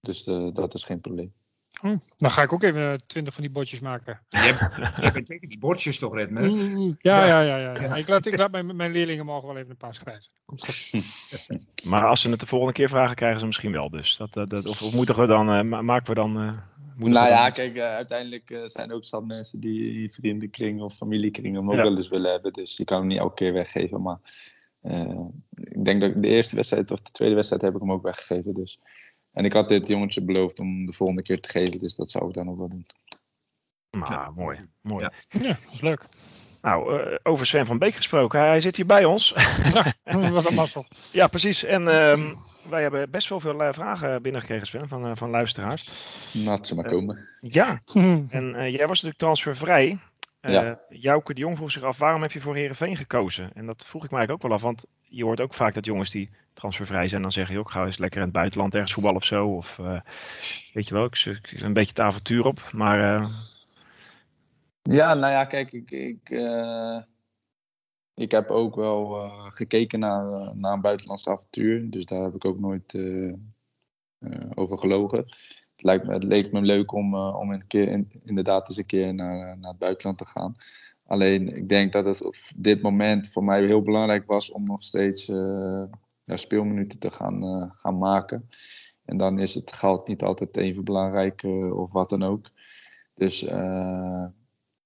[0.00, 0.24] Dus
[0.54, 1.32] dat is geen probleem.
[1.80, 4.20] Hm, Dan ga ik ook even twintig van die bordjes maken.
[4.28, 6.50] Je bent tegen die bordjes toch, Redmer?
[6.98, 7.56] Ja, ja, ja.
[7.56, 7.94] ja, ja.
[7.96, 10.30] Ik laat, ik laat mijn, mijn leerlingen mogen wel even een paar schrijven.
[10.44, 11.02] Komt goed.
[11.90, 14.16] Maar als ze het de volgende keer vragen, krijgen ze misschien wel dus.
[14.16, 16.36] Dat, dat, dat, of, of moeten we dan, eh, ma- maken we dan...
[16.40, 16.52] eh,
[16.94, 20.12] moeten Nou we ja, dan- kijk, eh, uiteindelijk eh, zijn er ook zat mensen die
[20.12, 21.82] vriendenkring of familiekring hem ook Ja.
[21.82, 22.52] wel eens willen hebben.
[22.52, 24.02] Dus je kan hem niet elke keer weggeven.
[24.02, 24.18] Maar
[24.80, 25.20] eh,
[25.54, 28.02] ik denk dat ik de eerste wedstrijd of de tweede wedstrijd heb ik hem ook
[28.02, 28.54] weggegeven.
[28.54, 28.78] Dus.
[29.32, 31.78] En ik had dit jongetje beloofd om de volgende keer te geven.
[31.78, 32.86] Dus dat zou ik dan ook wel doen.
[33.90, 34.60] Nou, mooi.
[34.80, 35.02] mooi.
[35.02, 35.12] Ja.
[35.28, 36.08] Ja, dat is leuk.
[36.62, 38.40] Nou, eh, over Sven van Beek gesproken.
[38.40, 39.34] Hij zit hier bij ons.
[40.32, 40.86] Wat een mazzel.
[41.12, 41.64] ja, precies.
[41.64, 42.34] En ehm,
[42.68, 45.90] wij hebben best wel veel eh, vragen binnengekregen, Sven, van, eh, van luisteraars.
[46.32, 47.28] Laat ze maar komen.
[47.40, 47.80] Ja,
[48.28, 49.98] en eh, jij was natuurlijk transfervrij.
[50.40, 50.80] Eh Ja.
[50.88, 53.50] Jouke de Jong vroeg zich af, waarom heb je voor Herenveen gekozen?
[53.54, 55.84] En dat vroeg ik mij eigenlijk ook wel af, want je hoort ook vaak dat
[55.84, 58.92] jongens die transfervrij zijn, dan zeggen, joh, ik ga eens lekker in het buitenland ergens
[58.92, 59.46] voetballen of zo.
[59.48, 60.00] Of eh,
[60.72, 62.70] weet je wel, ik zoek een beetje het avontuur op.
[62.72, 63.28] Maar eh,
[64.82, 66.98] Ja, nou ja, kijk, ik, ik, eh,
[68.14, 71.90] ik heb ook wel eh, gekeken naar, eh, naar een buitenlands avontuur.
[71.90, 73.32] Dus daar heb ik ook nooit eh,
[74.18, 75.24] eh, over gelogen.
[75.82, 78.86] Het, me, het leek me leuk om, eh, om een keer in- inderdaad eens een
[78.86, 80.54] keer naar, naar het buitenland te gaan.
[81.06, 84.82] Alleen, ik denk dat het op dit moment voor mij heel belangrijk was om nog
[84.82, 85.82] steeds eh,
[86.24, 88.48] ja, speelminuten te gaan, eh, gaan maken.
[89.04, 92.50] En dan is het geld niet altijd even belangrijk eh, of wat dan ook.
[93.14, 94.24] Dus eh,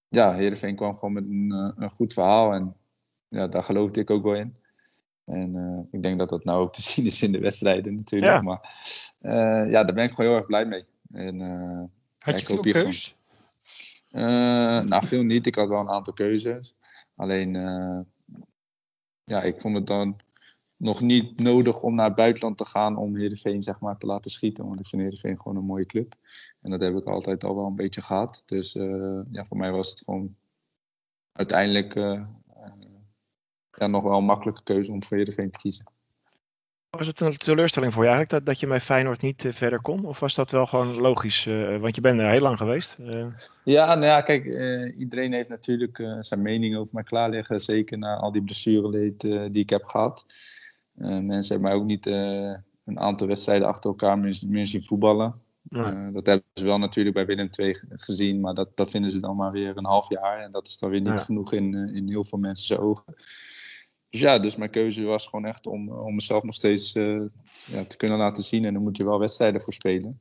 [0.09, 2.53] ja, Heerenveen kwam gewoon met een, eh, een goed verhaal.
[2.53, 2.77] En
[3.29, 4.57] ja, daar geloofde ik ook wel in.
[5.25, 8.33] En eh, ik denk dat dat nou ook te zien is in de wedstrijden natuurlijk.
[8.33, 8.41] Ja.
[8.41, 8.61] Maar
[9.21, 10.85] eh, ja, daar ben ik gewoon heel erg blij mee.
[11.13, 11.83] En, eh,
[12.19, 13.17] Had je veel keus?
[14.11, 15.47] eh, nou, veel niet.
[15.47, 16.77] Ik had wel een aantal keuzes.
[17.17, 17.53] Alleen,
[19.25, 20.21] ja, ik vond het dan
[20.77, 24.31] nog niet nodig om naar het buitenland te gaan om Heerenveen zeg maar, te laten
[24.31, 24.65] schieten.
[24.65, 26.15] Want ik vind Heerenveen gewoon een mooie club.
[26.61, 28.43] En dat heb ik altijd al wel een beetje gehad.
[28.47, 28.73] Dus
[29.31, 30.37] ja, voor mij was het gewoon
[31.33, 31.95] uiteindelijk
[33.77, 35.85] ja, nog wel een makkelijke keuze om voor Heerenveen te kiezen.
[36.91, 39.81] was het een teleurstelling voor je eigenlijk dat, dat je bij Feyenoord niet eh, verder
[39.81, 40.05] kon?
[40.05, 41.47] Of was dat wel gewoon logisch?
[41.47, 42.97] eh, want je bent er heel lang geweest.
[42.99, 43.27] Eh,
[43.65, 47.61] Ja, nou ja, kijk, eh, iedereen heeft natuurlijk eh, zijn mening over mij klaarleggen.
[47.61, 50.27] Zeker na al die blessureleed die ik heb gehad.
[50.99, 52.55] Eh, mensen hebben mij ook niet eh,
[52.85, 55.43] een aantal wedstrijden achter elkaar meer, meer zien voetballen.
[55.69, 55.85] Nee.
[55.85, 59.11] Eh, dat hebben ze wel natuurlijk bij Willem II ge- gezien, maar dat, dat vinden
[59.11, 60.39] ze dan maar weer een half jaar.
[60.39, 61.25] En dat is dan weer niet Ja.
[61.25, 63.15] genoeg in, in heel veel mensen zijn ogen.
[64.15, 67.21] Dus ja, dus mijn keuze was gewoon echt om, om mezelf nog steeds eh,
[67.67, 68.65] ja, te kunnen laten zien.
[68.65, 70.21] En dan moet je wel wedstrijden voor spelen.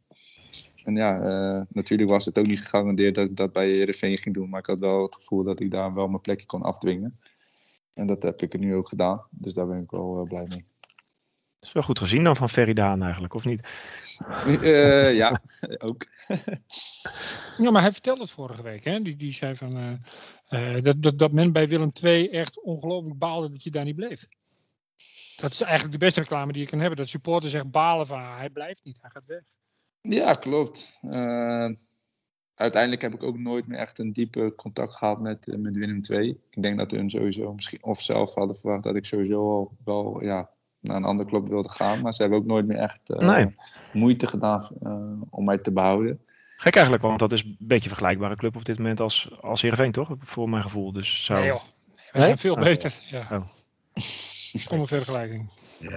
[0.84, 4.36] En ja, eh, natuurlijk was het ook niet gegarandeerd dat ik dat bij Heerenveen ging
[4.36, 4.50] doen.
[4.50, 7.12] Maar ik had wel het gevoel dat ik daar wel mijn plekje kon afdwingen.
[7.94, 9.22] En dat heb ik er nu ook gedaan.
[9.30, 10.66] Dus daar ben ik wel eh, blij mee.
[11.60, 13.68] Dat is wel goed gezien dan van Ferry Daan eigenlijk, of niet?
[14.62, 15.42] Eh, ja,
[15.90, 16.06] ook.
[17.58, 18.84] Ja, maar hij vertelde het vorige week.
[18.84, 19.02] Hè?
[19.02, 23.18] Die, die zei van, eh, eh, dat, dat, dat men bij Willem II echt ongelooflijk
[23.18, 24.28] baalde dat je daar niet bleef.
[25.36, 26.98] Dat is eigenlijk de beste reclame die je kan hebben.
[26.98, 29.44] Dat supporters echt balen van, ah, hij blijft niet, hij gaat weg.
[30.02, 30.98] Ja, klopt.
[31.02, 31.70] Eh,
[32.56, 36.40] uiteindelijk heb ik ook nooit meer echt een diepe contact gehad met, met Willem II.
[36.50, 40.24] Ik denk dat hun sowieso misschien of zelf hadden verwacht dat ik sowieso al wel
[40.24, 40.50] ja,
[40.80, 42.02] naar een andere club wilde gaan.
[42.02, 43.56] Maar ze hebben ook nooit meer echt eh, Nee.
[43.94, 46.22] moeite gedaan eh, om mij te behouden.
[46.64, 49.62] Gek eigenlijk, want dat is een beetje een vergelijkbare club op dit moment als, als
[49.62, 50.16] Heerenveen, toch?
[50.20, 50.92] Voor mijn gevoel.
[50.92, 51.34] Dus zo...
[51.34, 51.62] Nee, joh.
[51.96, 52.24] We Nee?
[52.24, 52.62] zijn veel Oh.
[52.62, 53.00] beter.
[53.10, 53.28] Ja.
[53.32, 53.48] Oh.
[54.54, 55.50] Stomme vergelijking.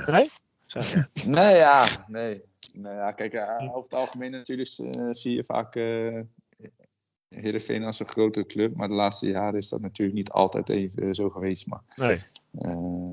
[0.06, 0.30] Nee?
[0.66, 1.06] Zo, ja.
[1.26, 2.42] Nee, ja, nee.
[2.72, 6.20] Nou ja, kijk, eh, over het algemeen natuurlijk eh, zie je vaak eh
[7.28, 8.76] Heerenveen als een grote club.
[8.76, 11.66] Maar de laatste jaren is dat natuurlijk niet altijd even zo geweest.
[11.66, 12.22] Maar, Nee.
[12.58, 13.12] eh,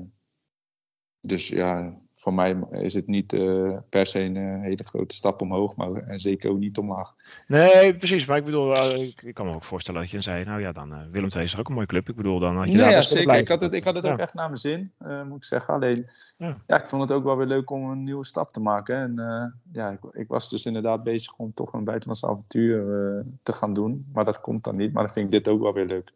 [1.20, 5.40] dus ja, voor mij is het niet eh, per se een eh, hele grote stap
[5.40, 5.76] omhoog.
[5.76, 7.14] Maar en zeker ook niet omlaag.
[7.46, 8.26] nee, precies.
[8.26, 10.72] Maar ik bedoel, eh, ik, ik kan me ook voorstellen dat je zei, nou ja,
[10.72, 12.08] dan eh, Willem II is ook een mooie club.
[12.08, 13.34] Ik bedoel, dan had je Nee, daar ja, zeker.
[13.34, 15.74] Ik had het, ik had het ook echt naar mijn zin, eh, moet ik zeggen.
[15.74, 16.56] Alleen, Ja.
[16.66, 16.80] ja.
[16.80, 18.96] ik vond het ook wel weer leuk om een nieuwe stap te maken.
[18.96, 23.24] En eh, ja, ik, ik was dus inderdaad bezig om toch een buitenlands avontuur eh,
[23.42, 24.06] te gaan doen.
[24.12, 24.92] Maar dat komt dan niet.
[24.92, 26.12] Maar dan vind ik dit ook wel weer leuk.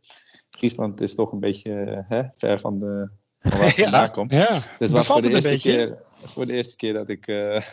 [0.51, 3.82] Friesland is toch een beetje eh, hè, ver van, de, van waar ik Ja.
[3.82, 4.26] vandaan kom.
[4.30, 7.57] Ja, Dus het was voor de, eerste keer, voor de eerste keer dat ik eh,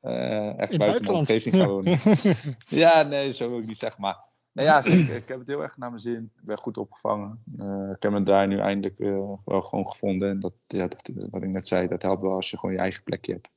[0.00, 1.98] eh, echt In buiten mijn omgeving ga wonen.
[2.68, 4.00] Ja, nee, zo wil ik niet zeggen.
[4.00, 4.18] Maar
[4.52, 5.16] nou ja, zeker.
[5.16, 6.30] ik heb het heel erg naar mijn zin.
[6.36, 7.42] Ik ben goed opgevangen.
[7.58, 10.28] Eh, ik heb me daar nu eindelijk eh, wel gewoon gevonden.
[10.30, 12.80] En dat, ja, dat, wat ik net zei, dat helpt wel als je gewoon je
[12.80, 13.50] eigen plekje hebt.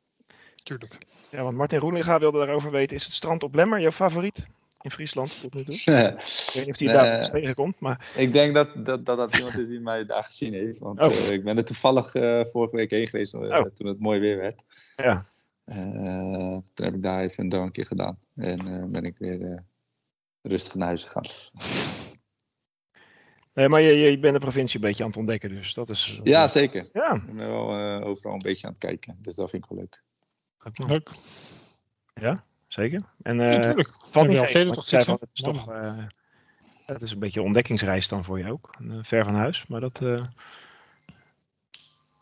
[0.63, 0.97] Tuurlijk.
[1.31, 2.95] Ja, want Martin Roelinga wilde daarover weten.
[2.95, 4.47] Is het strand op Lemmer jouw favoriet
[4.81, 5.75] in Friesland tot nu toe?
[5.75, 5.83] Ik
[6.53, 6.95] weet niet of hij Nee.
[6.95, 10.23] daar eens tegenkomt, maar ik denk dat dat, dat, dat iemand is die mij daar
[10.23, 10.79] gezien heeft.
[10.79, 11.05] Want Oh.
[11.05, 13.65] eh, ik ben er toevallig eh, vorige week heen geweest eh, Oh.
[13.73, 14.63] toen het mooi weer werd.
[14.95, 15.25] ja.
[15.65, 18.19] Eh, toen heb ik daar even een drankje gedaan.
[18.35, 19.57] En eh, ben ik weer eh,
[20.41, 21.23] rustig naar huis gegaan.
[23.53, 26.15] Nee, maar je, je bent de provincie een beetje aan het ontdekken, dus dat is...
[26.17, 26.89] dat Ja, is- zeker.
[26.93, 29.17] Ja, Ik ben wel eh, overal een beetje aan het kijken.
[29.21, 30.03] Dus dat vind ik wel leuk.
[30.87, 31.11] Leuk.
[32.73, 33.01] Zeker.
[33.21, 33.95] En Ja, eh tuurlijk.
[33.99, 35.69] valt niet tegen, want toch zei van, het is toch...
[35.71, 35.97] eh,
[36.85, 38.69] het is een beetje een ontdekkingsreis dan voor je ook.
[38.89, 40.01] eh, ver van huis, maar dat...
[40.01, 40.23] eh,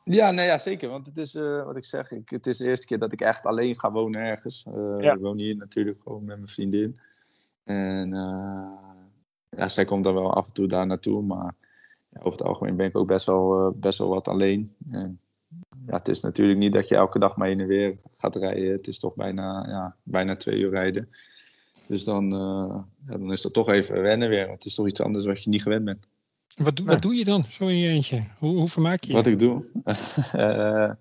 [0.04, 0.90] Ja, nee, ja, zeker.
[0.90, 2.12] Want het is eh, wat ik zeg.
[2.12, 4.66] Ik, het is de eerste keer dat ik echt alleen ga wonen ergens.
[4.66, 5.14] Eh, Ja.
[5.14, 6.98] Ik woon hier natuurlijk gewoon met mijn vriendin.
[7.64, 9.00] En eh,
[9.50, 11.22] ja, zij komt dan wel af en toe daar naartoe.
[11.24, 11.56] Maar
[12.10, 14.76] ja, over het algemeen ben ik ook best wel, eh, best wel wat alleen.
[14.92, 15.20] En,
[15.90, 18.72] ja, het is natuurlijk niet dat je elke dag maar heen en weer gaat rijden.
[18.72, 21.10] Het is toch bijna, ja, bijna twee uur rijden.
[21.88, 22.76] Dus dan, eh,
[23.08, 24.48] ja, dan is dat toch even wennen weer.
[24.48, 26.08] Want het is toch iets anders wat je niet gewend bent.
[26.56, 26.86] Wat, Ja.
[26.86, 28.24] wat doe je dan zo in je eentje?
[28.38, 29.16] Hoe, hoe vermaak je je?
[29.16, 29.66] Wat ik doe?
[30.32, 30.92] Eh,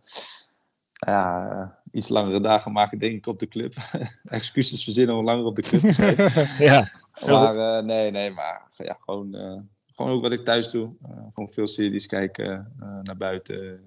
[1.07, 3.75] ja, iets langere dagen maken denk ik op de club.
[4.25, 6.17] Excuses verzinnen om langer op de club te zijn.
[6.71, 6.91] ja,
[7.27, 9.33] maar eh, nee, nee, maar ja, gewoon,
[9.95, 10.91] gewoon ook wat ik thuis doe.
[11.33, 12.73] Gewoon veel series kijken,
[13.03, 13.81] naar buiten.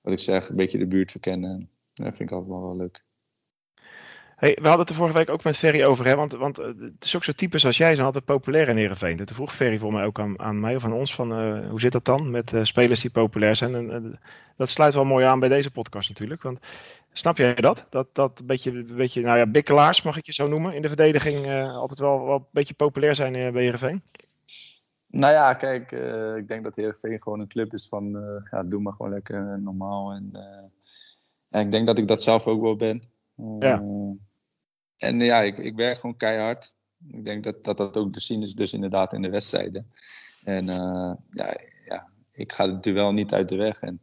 [0.00, 1.70] Wat ik zeg, een beetje de buurt verkennen.
[1.92, 3.04] Dat vind ik altijd wel, leuk.
[4.40, 6.16] Hey, we hadden het er vorige week ook met Ferry over, hè?
[6.16, 9.16] Want, want eh, het is ook zo types als jij zijn altijd populair in Heerenveen.
[9.16, 11.80] Toen vroeg Ferry voor mij ook aan, aan mij of aan ons van eh, hoe
[11.80, 13.74] zit dat dan met eh, spelers die populair zijn?
[13.74, 14.18] En,
[14.56, 16.42] dat sluit wel mooi aan bij deze podcast natuurlijk.
[16.42, 16.58] Want
[17.12, 17.86] snap jij dat?
[17.90, 20.88] Dat, dat een beetje, beetje, nou ja, bikkelaars mag ik je zo noemen, in de
[20.88, 24.02] verdediging altijd wel, wel een beetje populair zijn bij Heerenveen?
[25.10, 28.62] Nou ja, kijk, eh, ik denk dat Heerenveen gewoon een club is van, eh, ja,
[28.62, 30.12] doe maar gewoon lekker eh, normaal.
[30.12, 30.30] En,
[31.48, 33.02] en ik denk dat ik dat zelf ook wel ben.
[33.58, 33.82] Ja.
[34.96, 36.74] En ja, ik, ik werk gewoon keihard.
[37.06, 39.92] Ik denk dat dat, dat ook te zien is, dus inderdaad in de wedstrijden.
[40.44, 40.66] En
[41.30, 43.80] ja, ja, ik ga het duel niet uit de weg.
[43.80, 44.00] En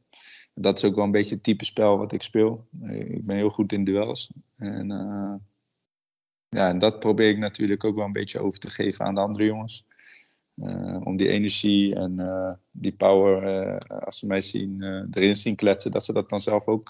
[0.54, 2.68] dat is ook wel een beetje het type spel wat ik speel.
[2.82, 4.32] Ik ben heel goed in duels.
[4.58, 4.88] En
[6.50, 9.22] ja, en dat probeer ik natuurlijk ook wel een beetje over te geven aan de
[9.22, 9.88] andere jongens.
[10.62, 14.82] Eh, om die energie en eh, die power, eh, als ze mij zien,
[15.12, 16.90] erin zien kletsen, dat ze dat dan zelf ook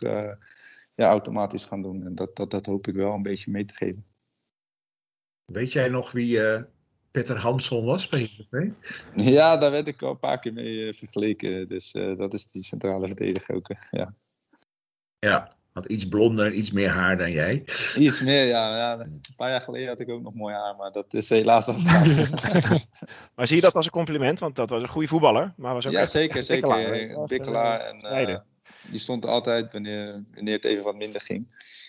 [0.96, 2.06] ja, automatisch gaan doen.
[2.06, 4.06] En dat, dat, dat hoop ik wel een beetje mee te geven.
[5.46, 6.40] Weet jij nog wie
[7.12, 8.76] Petter Hansson was bij Heerenveen?
[9.34, 11.68] Ja, daar werd ik al een paar keer mee vergeleken.
[11.68, 13.76] Dus dat is die centrale verdediger ook.
[13.92, 14.14] ja.
[15.20, 17.64] Ja, had iets blonder en iets meer haar dan jij.
[17.98, 19.00] Iets meer, ja, ja.
[19.00, 21.76] Een paar jaar geleden had ik ook nog mooi haar, maar dat is helaas al.
[23.36, 24.40] Maar zie je dat als een compliment?
[24.40, 27.26] Want dat was een goede voetballer, maar was ook ja, echt- zeker, echt zeker.
[27.28, 27.90] bikkelaar, eh,
[28.22, 28.38] En, eh,
[28.90, 31.48] die stond altijd wanneer, wanneer het even wat minder ging.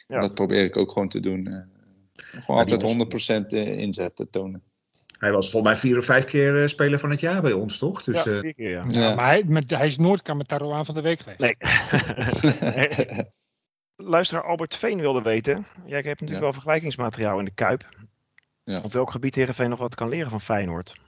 [0.09, 0.19] Ja.
[0.19, 1.47] Dat probeer ik ook gewoon te doen.
[1.47, 1.53] eh.
[2.31, 4.63] gewoon Maar altijd was- 100% eh, inzet te tonen.
[5.19, 7.79] Hij was volgens mij vier of vijf keer eh, speler van het jaar bij ons,
[7.79, 8.03] toch?
[8.05, 8.85] Dus, ja, eh, vier keer, ja.
[8.89, 11.41] Ja, maar hij, met, hij is nooit Kamataroaan van de week geweest.
[11.41, 11.57] Nee.
[14.03, 15.67] Luisteraar Albert Veen wilde weten.
[15.85, 16.41] Jij hebt natuurlijk Ja.
[16.41, 17.89] wel vergelijkingsmateriaal in de Kuip.
[18.65, 18.81] Ja.
[18.83, 21.01] Op welk gebied Heerenveen nog wat kan leren van Feyenoord?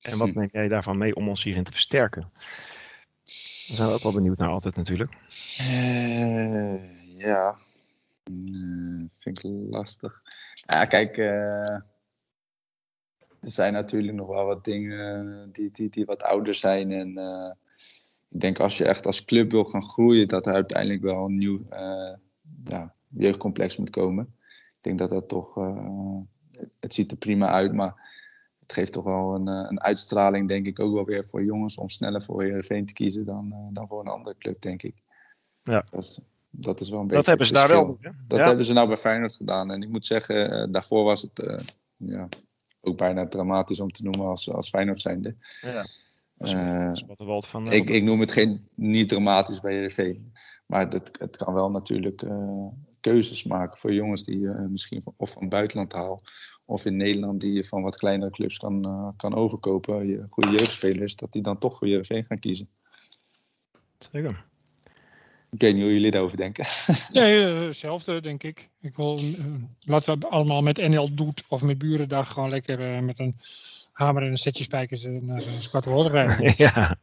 [0.00, 0.38] En wat Hm.
[0.38, 2.20] neem jij daarvan mee om ons hierin te versterken?
[2.22, 5.12] Daar zijn we ook wel benieuwd naar altijd natuurlijk.
[5.58, 7.56] Eh, ja,
[8.24, 10.22] Eh, vind ik lastig.
[10.54, 11.68] Ja, kijk, eh,
[13.40, 16.92] er zijn natuurlijk nog wel wat dingen die, die, die wat ouder zijn.
[16.92, 17.50] En eh,
[18.34, 21.36] ik denk als je echt als club wil gaan groeien, dat er uiteindelijk wel een
[21.36, 22.12] nieuw eh,
[22.64, 24.24] ja, jeugdcomplex moet komen.
[24.50, 26.16] Ik denk dat dat toch, eh,
[26.80, 28.10] het ziet er prima uit, maar
[28.60, 31.76] het geeft toch wel een, eh, een uitstraling, denk ik, ook wel weer voor jongens
[31.76, 34.94] om sneller voor Heerenveen te kiezen dan, dan voor een andere club, denk ik.
[35.62, 35.84] Ja.
[35.90, 36.20] Dat is,
[36.50, 37.96] dat is wel een beetje Dat hebben ze daar wel.
[38.00, 38.10] hè?
[38.26, 38.46] Dat Ja.
[38.46, 39.70] hebben ze nou bij Feyenoord gedaan.
[39.70, 41.62] En ik moet zeggen, daarvoor was het
[41.96, 42.28] ja,
[42.80, 45.36] ook bijna dramatisch om te noemen als, als Feyenoord zijnde.
[45.60, 45.86] Ja.
[46.36, 47.66] Dat is- Eh, wat van.
[47.68, 50.14] eh, ik, ik noem het geen, niet dramatisch bij RV.
[50.66, 52.66] Maar dat, het kan wel natuurlijk eh,
[53.00, 56.22] keuzes maken voor jongens die je eh, misschien van, of van buitenland haal.
[56.64, 60.06] Of in Nederland die je van wat kleinere clubs kan, eh, kan overkopen.
[60.06, 62.68] Je, goede jeugdspelers, dat die dan toch voor RV gaan kiezen.
[64.12, 64.44] Zeker.
[65.50, 66.64] Ik weet niet hoe jullie daarover denken.
[67.12, 68.68] Nee, eh, hetzelfde denk ik.
[68.80, 69.44] ik wil, eh,
[69.80, 73.36] laten we allemaal met NL Doet of met Burendag gewoon lekker eh, met een
[73.94, 76.54] hamer en een setje spijkers naar een Skatwolde rijden.
[76.66, 76.96] ja.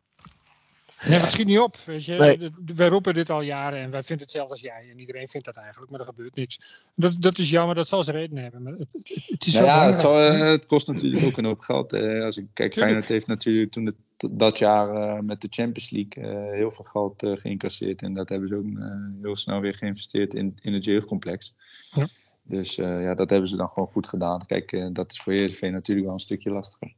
[1.08, 1.78] Nee, het schiet niet op.
[1.86, 2.14] Weet je.
[2.14, 2.50] Nee.
[2.76, 4.88] Wij roepen dit al jaren en wij vinden hetzelfde als jij.
[4.92, 6.84] En iedereen vindt dat eigenlijk, maar er gebeurt niks.
[6.96, 8.64] Dat, dat is jammer, dat zal ze reden hebben.
[8.64, 10.00] Maar het, is Nou zo ja, het, belangrijk.
[10.00, 11.94] zal, eh, het kost natuurlijk ook een hoop geld.
[11.94, 13.96] eh, als ik kijk, Feyenoord heeft natuurlijk toen het,
[14.32, 18.02] dat jaar eh, met de Champions League eh, heel veel geld eh, geïncasseerd.
[18.02, 21.56] En dat hebben ze ook eh, heel snel weer geïnvesteerd in, in het jeugdcomplex.
[21.92, 22.08] Ja.
[22.52, 24.46] Dus eh, ja, dat hebben ze dan gewoon goed gedaan.
[24.46, 26.94] Kijk, eh, dat is voor Heerenveen natuurlijk wel een stukje lastiger.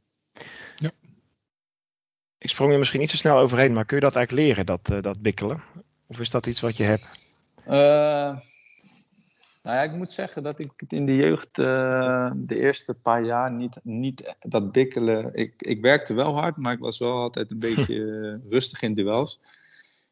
[2.38, 4.90] Ik sprong er misschien niet zo snel overheen, maar kun je dat eigenlijk leren, dat,
[4.90, 5.62] eh, dat bikkelen?
[6.06, 7.36] Of is dat iets wat je hebt?
[9.62, 13.52] Nou ja, ik moet zeggen dat ik het in de jeugd de eerste paar jaar
[13.52, 15.34] niet, niet dat bikkelen.
[15.34, 19.40] Ik, ik werkte wel hard, maar ik was wel altijd een beetje rustig in duels.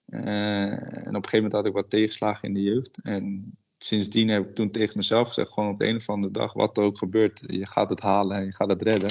[0.06, 0.76] En
[1.06, 3.00] op een gegeven moment had ik wat tegenslagen in de jeugd.
[3.02, 6.52] En sindsdien heb ik toen tegen mezelf gezegd: gewoon op de een of andere dag,
[6.52, 9.10] wat er ook gebeurt, je gaat het halen en je gaat het redden.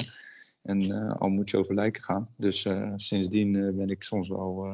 [0.62, 2.28] En eh, al moet je over lijken gaan.
[2.36, 4.64] Dus eh, sindsdien eh, ben ik soms wel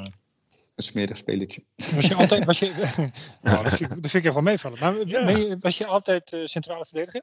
[0.77, 1.63] een smerig spelertje.
[1.95, 2.67] Was je altijd, was je,
[3.43, 4.79] nou, dat, vind, ik- dat vind ik echt wel meevallen.
[4.79, 5.57] Maar Ja.
[5.61, 7.23] was je altijd centrale verdediger?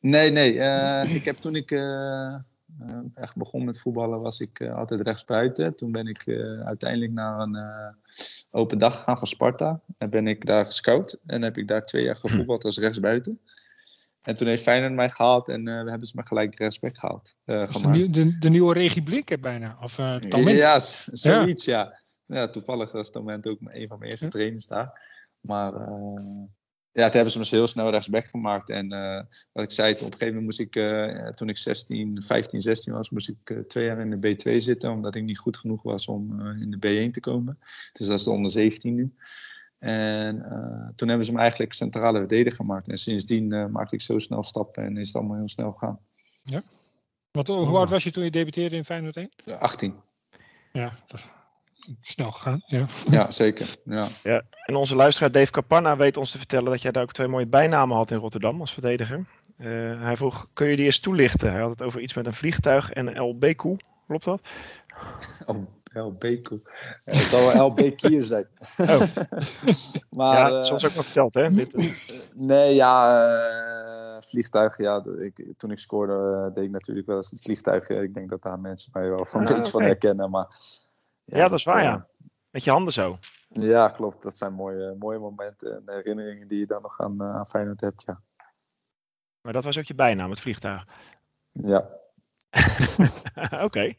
[0.00, 0.52] Nee, nee.
[1.14, 1.70] ik heb toen ik
[3.14, 5.74] echt begon met voetballen, was ik eh, altijd rechtsbuiten.
[5.76, 7.92] Toen ben ik eh, uiteindelijk naar een eh,
[8.50, 9.80] open dag gegaan van Sparta.
[9.96, 11.18] En ben ik daar gescout.
[11.26, 13.40] En heb ik daar twee jaar gevoetbald als rechtsbuiten.
[14.22, 17.34] En toen heeft Feyenoord mij gehaald en eh, we hebben ze me gelijk rechtsback gehaald.
[17.44, 18.14] eh, de, gemaakt.
[18.14, 19.78] de, de nieuwe Regie Blinker bijna.
[19.82, 20.56] Of eh Talment.
[20.58, 20.78] Ja,
[21.12, 22.00] zoiets, ja.
[22.26, 22.48] ja.
[22.48, 24.30] toevallig was Talent ook een van mijn eerste Ja.
[24.30, 25.06] trainers daar.
[25.40, 26.42] Maar eh,
[26.98, 28.70] ja, toen hebben ze me heel snel rechtsback gemaakt.
[28.70, 29.22] En eh,
[29.52, 32.92] wat ik zei, op een gegeven moment moest ik, eh, toen ik 16, 15, 16
[32.92, 34.90] was, moest ik eh, twee jaar in de B2 zitten.
[34.90, 37.58] Omdat ik niet goed genoeg was om in de B1 te komen.
[37.92, 39.14] Dus dat is de onder 17 nu.
[39.78, 40.36] En
[40.96, 42.88] toen hebben ze me eigenlijk centrale verdediger gemaakt.
[42.88, 46.00] En sindsdien maakte ik zo snel stappen en is het allemaal heel snel gegaan.
[47.30, 49.30] Want, hoe oud was je toen je debuteerde in Feyenoord 1?
[49.44, 49.94] Ja, 18.
[50.72, 51.37] Ja, dat
[52.00, 52.62] snel gegaan.
[52.66, 52.86] Ja.
[53.10, 53.76] Ja, zeker.
[53.84, 54.42] Ja.
[54.64, 57.46] En onze luisteraar Dave Capanna weet ons te vertellen dat jij daar ook twee mooie
[57.46, 59.24] bijnamen had in Rotterdam als verdediger.
[59.56, 59.66] Eh,
[60.00, 61.50] hij vroeg, kun je die eens toelichten?
[61.52, 63.76] Hij had het over iets met een vliegtuig en een LB-koe.
[64.06, 64.40] Klopt dat?
[65.92, 66.60] LB koe.
[67.04, 68.46] Het zal wel LB Kier zijn.
[68.78, 69.02] Oh.
[70.10, 71.50] maar, ja, eh, dat is ons ook wel verteld, hè?
[71.50, 71.92] Dit,
[72.34, 75.04] nee, ja, eh, vliegtuig, ja.
[75.18, 77.88] Ik, toen ik scoorde eh, deed ik natuurlijk wel eens het vliegtuig.
[77.88, 80.30] eh, ik denk dat daar mensen mij wel van een Ah, van herkennen.
[80.30, 80.46] Maar,
[81.36, 82.06] ja, dat is waar, eh, ja.
[82.50, 83.18] Met je handen zo.
[83.48, 84.22] Ja, klopt.
[84.22, 87.80] Dat zijn mooie, mooie momenten en herinneringen die je dan nog aan, eh, aan Feyenoord
[87.80, 88.20] hebt, ja.
[89.40, 90.86] Maar dat was ook je bijnaam, het vliegtuig.
[91.52, 91.98] Ja,
[93.66, 93.94] Oké.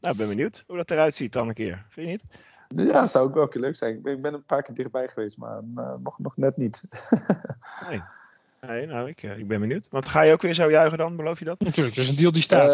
[0.00, 1.86] Nou, ik ben benieuwd hoe dat eruit ziet dan een keer.
[1.88, 2.90] Vind je niet?
[2.90, 3.94] ja zou ook wel een keer leuk zijn.
[3.94, 6.80] Ik ben, ik ben een paar keer dichtbij geweest, maar eh, nog, nog net niet.
[7.88, 8.02] Nee,
[8.66, 9.86] nou, ik, eh, ik ben benieuwd.
[9.90, 11.16] Want ga je ook weer zo juichen dan?
[11.16, 11.60] Beloof je dat?
[11.60, 12.68] Natuurlijk, dat is een deal die staat.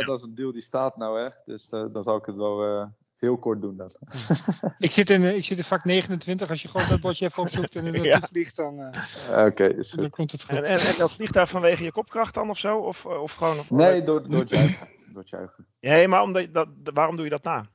[0.00, 1.28] Eh, Dat is een deal die staat nou, hè.
[1.44, 2.86] Dus eh, dan zal ik het wel eh,
[3.16, 3.76] heel kort doen.
[3.76, 3.98] Dat.
[4.78, 6.50] ik, zit in, eh, ik zit in vak 29.
[6.50, 8.20] Als je gewoon dat bordje even opzoekt en er naartoe Ja.
[8.20, 10.14] vliegt, dan, eh, Oké, is dan goed.
[10.14, 10.56] komt het goed.
[10.56, 12.78] En, en, en dat vliegtuig vanwege je kopkracht dan of zo?
[12.78, 13.56] Of, of gewoon...
[13.68, 14.88] Nee, door, door het juichen.
[15.12, 15.66] Door het juichen.
[15.80, 17.66] Nee, maar omdat, dat, waarom doe je dat na?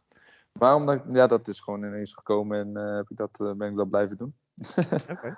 [0.51, 0.85] Waarom?
[0.85, 3.77] Dat, ja, dat is gewoon ineens gekomen en eh, heb ik dat, eh, ben ik
[3.77, 4.35] dat blijven doen.
[5.09, 5.37] Oké.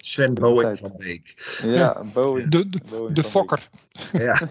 [0.00, 1.58] Sven Boeing van Beek.
[1.62, 2.50] Ja, Boeing.
[2.50, 3.68] De, de, Boeing de fokker.
[4.12, 4.40] Ja.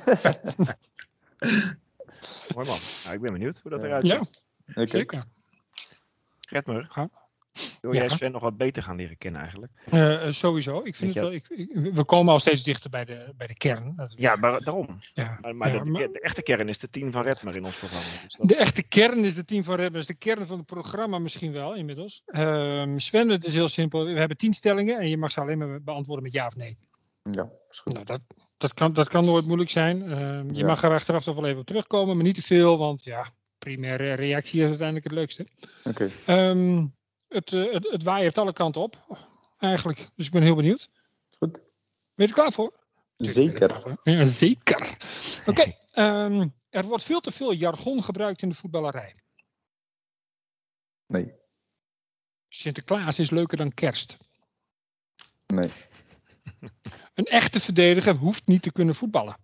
[2.56, 2.78] Mooi man.
[3.04, 4.41] Nou, ik ben benieuwd hoe dat eruit ziet.
[4.66, 5.24] Ja, zeker.
[6.39, 7.10] Redmer, Ga.
[7.82, 8.00] Wil Ja.
[8.00, 9.72] jij Sven nog wat beter gaan leren kennen eigenlijk?
[9.89, 10.78] Eh, eh, sowieso.
[10.84, 13.47] Ik vind Weet het wel, ik, ik- we komen al steeds dichter bij de, bij
[13.47, 13.95] de kern.
[14.18, 15.00] Ja, maar daarom.
[15.14, 15.38] ja.
[15.41, 17.78] Maar, maar Ja, de, maar- de echte kern is de team van Redmer in ons
[17.78, 18.06] programma.
[18.24, 20.08] Dus dat- De echte kern is de team van Redmond.
[20.08, 22.22] De kern van het programma misschien wel inmiddels.
[22.26, 24.06] Ehm, Sven, het is heel simpel.
[24.06, 26.78] We hebben tien stellingen en je mag ze alleen maar beantwoorden met ja of nee.
[27.32, 27.93] Ja, is goed.
[27.93, 28.22] Nou, dat,
[28.58, 30.02] dat, kan, dat kan nooit moeilijk zijn.
[30.12, 30.66] Ehm, je Ja.
[30.66, 32.78] mag er achteraf toch wel even op terugkomen, maar niet te veel.
[32.78, 35.47] Want ja, primaire reactie is uiteindelijk het leukste.
[35.84, 36.10] Oké.
[36.26, 36.86] Ehm,
[37.30, 39.19] het, eh, het, het waaien heeft alle kanten op,
[39.57, 40.09] eigenlijk.
[40.15, 40.89] Dus ik ben heel benieuwd.
[41.38, 41.51] Goed.
[42.15, 42.73] Ben je er klaar voor?
[43.17, 43.99] Zeker.
[44.03, 44.97] Ja, zeker.
[45.45, 49.15] Oké, ehm, er wordt veel te veel jargon gebruikt in de voetballerij.
[51.05, 51.34] Nee.
[52.47, 54.17] Sinterklaas is leuker dan kerst.
[55.47, 55.71] Nee.
[57.13, 59.38] Een echte verdediger hoeft niet te kunnen voetballen.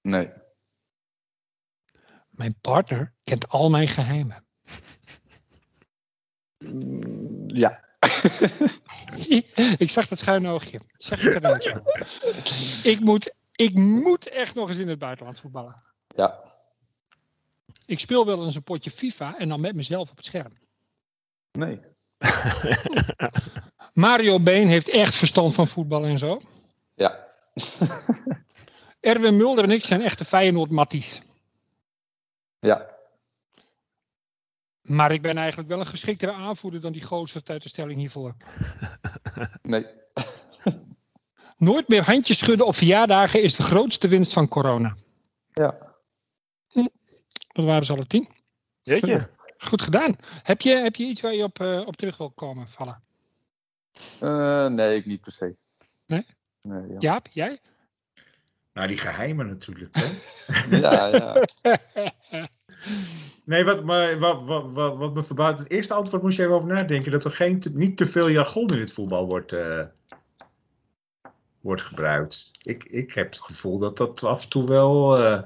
[0.00, 0.28] Nee.
[2.28, 4.45] Mijn partner kent al mijn geheimen.
[7.46, 7.84] Ja.
[9.78, 10.80] ik zag dat schuine oogje.
[10.98, 11.82] Zeg ik er.
[12.82, 15.82] Ik moet, ik moet echt nog eens in het buitenland voetballen.
[16.08, 16.54] Ja.
[17.86, 20.52] Ik speel wel eens een potje FIFA en dan met mezelf op het scherm.
[21.52, 21.80] Nee.
[23.92, 26.40] Mario Been heeft echt verstand van voetbal en zo.
[26.94, 27.26] Ja.
[29.00, 31.22] Erwin Mulder en ik zijn echte Feyenoord-matties.
[32.58, 32.95] Ja.
[34.86, 38.34] Maar ik ben eigenlijk wel een geschiktere aanvoerder dan die gozer uit de stelling hiervoor.
[39.62, 39.86] Nee.
[41.56, 44.96] Nooit meer handjes schudden op verjaardagen is de grootste winst van corona.
[45.52, 45.94] Ja.
[47.52, 48.28] Dat waren ze alle tien.
[48.82, 49.28] Jeetje.
[49.68, 50.16] Goed gedaan.
[50.42, 53.02] Heb je, heb je iets waar je op, eh, op terug wil komen vallen?
[54.20, 55.56] Eh, nee, ik niet per se.
[56.06, 56.26] Nee?
[56.62, 56.96] Nee, ja.
[56.98, 57.58] Jaap, jij?
[58.72, 59.96] Nou, die geheimen natuurlijk.
[59.96, 60.76] Hè?
[60.76, 61.46] Ja, ja.
[63.44, 66.54] Nee, wat, maar, wat, wat, wat, wat me verbaast, het eerste antwoord moest je even
[66.54, 69.82] over nadenken, dat er geen, te- niet te veel jargon in het voetbal wordt, eh,
[71.60, 72.50] wordt gebruikt.
[72.62, 75.16] Ik, ik heb het gevoel dat dat af en toe wel...
[75.16, 75.42] eh, Nou,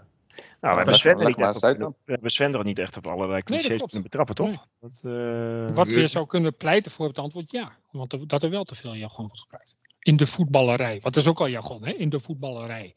[0.60, 1.94] we hebben Sven er niet echt op- dan.
[2.04, 3.84] we hebben Sven er niet echt op allerlei dat clichés klopt.
[3.92, 4.46] kunnen betrappen, toch?
[4.48, 4.60] Nee.
[4.80, 7.72] Dat, eh, Wat weer zou kunnen pleiten voor het antwoord ja.
[7.90, 9.76] Want er, dat er wel te veel jargon wordt gebruikt.
[9.98, 11.00] In de voetballerij.
[11.02, 11.92] Want dat is ook al jargon, hè?
[11.92, 12.94] In de voetballerij.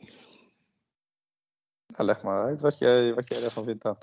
[1.88, 3.98] Ja, leg maar uit wat jij, wat jij ervan vindt dan.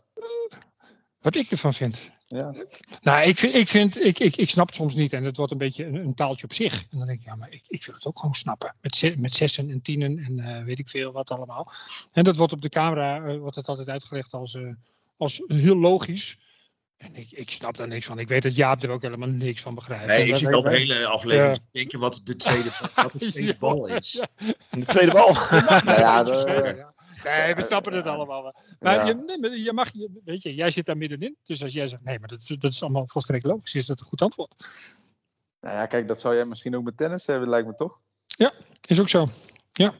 [1.21, 2.11] Wat ik ervan vind.
[2.27, 2.55] Ja.
[3.03, 5.12] Nou, ik, vind, ik, vind, ik, ik, ik snap het soms niet.
[5.12, 6.87] En het wordt een beetje een, een taaltje op zich.
[6.91, 8.75] En dan denk ik, ja, maar ik, ik wil het ook gewoon snappen.
[8.81, 11.73] Met, met zessen en tienen en eh, weet ik veel wat allemaal.
[12.12, 14.68] En dat wordt op de camera eh, wordt het altijd uitgelegd als, eh,
[15.16, 16.39] als heel logisch.
[17.01, 18.19] En ik, ik snap daar niks van.
[18.19, 20.07] Ik weet dat Jaap er ook helemaal niks van begrijpt.
[20.07, 21.61] Nee, En ik dat- zit al de hele aflevering Ja.
[21.63, 24.13] te denken wat de tweede, wat de tweede Ja, bal is.
[24.13, 24.27] ja.
[24.71, 25.33] de tweede bal.
[25.33, 26.95] Nou ja, Dat is de- ja.
[27.25, 28.55] Nee, we snappen het allemaal wel.
[28.81, 29.07] Maar, Ja.
[29.07, 31.37] je, nee, je mag, je, weet je, jij zit daar middenin.
[31.43, 34.01] Dus als jij zegt, nee, maar dat is, dat is allemaal volstrekt logisch, is dat
[34.01, 34.55] een goed antwoord.
[35.61, 38.01] Nou ja, kijk, dat zou jij misschien ook met tennis hebben, lijkt me toch?
[38.87, 39.29] Is ook zo.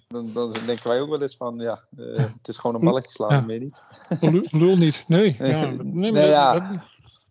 [0.09, 3.11] Dan, dan denken wij ook wel eens van, ja, eh, het is gewoon een balletje
[3.11, 3.41] slaan, Ja.
[3.41, 3.81] meer niet.
[4.21, 5.05] Lul, lul niet.
[5.07, 5.37] Nee.
[5.39, 5.51] Nee.
[5.51, 6.53] Ja, nee, maar Nee, dat- ja.
[6.61, 6.83] dat-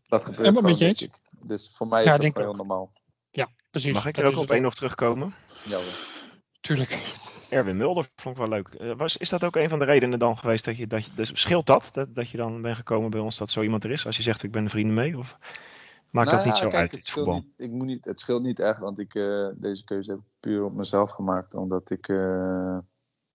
[0.08, 1.10] Dat gebeurt Helemaal gewoon, met je denk eens.
[1.42, 1.48] ik.
[1.48, 2.92] Dus voor mij is Ja, dat wel heel normaal.
[3.72, 3.94] precies.
[3.94, 5.34] Mag ik er ook op één nog terugkomen?
[5.64, 5.84] Ja, hoor.
[6.62, 6.98] Tuurlijk.
[7.50, 8.68] Erwin Mulder vond ik wel leuk.
[8.68, 11.12] Eh, was, is dat ook een van de redenen dan geweest dat je, dat je
[11.16, 12.16] dus scheelt dat, dat?
[12.16, 14.06] Dat je dan bent gekomen bij ons dat zo iemand er is?
[14.06, 15.18] Als je zegt ik ben een vrienden mee?
[15.18, 15.38] Of
[16.12, 17.34] maakt Nou dat niet ja, zo kijk, uit, het voetbal?
[17.34, 20.26] Niet, ik moet niet, het scheelt niet echt, want ik, eh, deze keuze heb ik
[20.40, 21.54] puur op mezelf gemaakt.
[21.54, 22.78] Omdat ik, eh,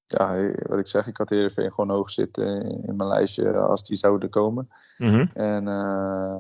[0.07, 3.83] ja, eh, wat ik zeg, ik had Heerenveen gewoon hoog zitten in mijn lijstje als
[3.85, 4.69] die zouden komen.
[4.99, 5.27] Mhm.
[5.33, 6.37] En, eh,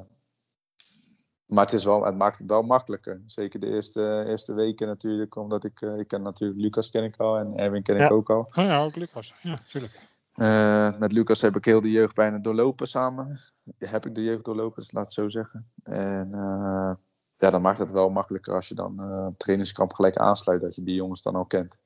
[1.44, 3.22] maar het, is wel, het maakt het wel makkelijker.
[3.26, 7.16] Zeker de eerste, eerste weken natuurlijk, omdat ik, eh, ik ken natuurlijk Lucas ken ik
[7.16, 8.08] al en Erwin ken ik Ja.
[8.08, 8.38] ook al.
[8.38, 9.34] Oh ja, ook Lucas.
[9.42, 10.12] Ja, tuurlijk.
[10.34, 13.40] Eh, met Lucas heb ik heel de jeugd bijna doorlopen samen.
[13.78, 15.70] Heb ik de jeugd doorlopen, dus laat het zo zeggen.
[15.82, 16.92] En eh,
[17.36, 20.82] ja, dan maakt het wel makkelijker als je dan eh trainingskamp gelijk aansluit, dat je
[20.82, 21.82] die jongens dan al kent.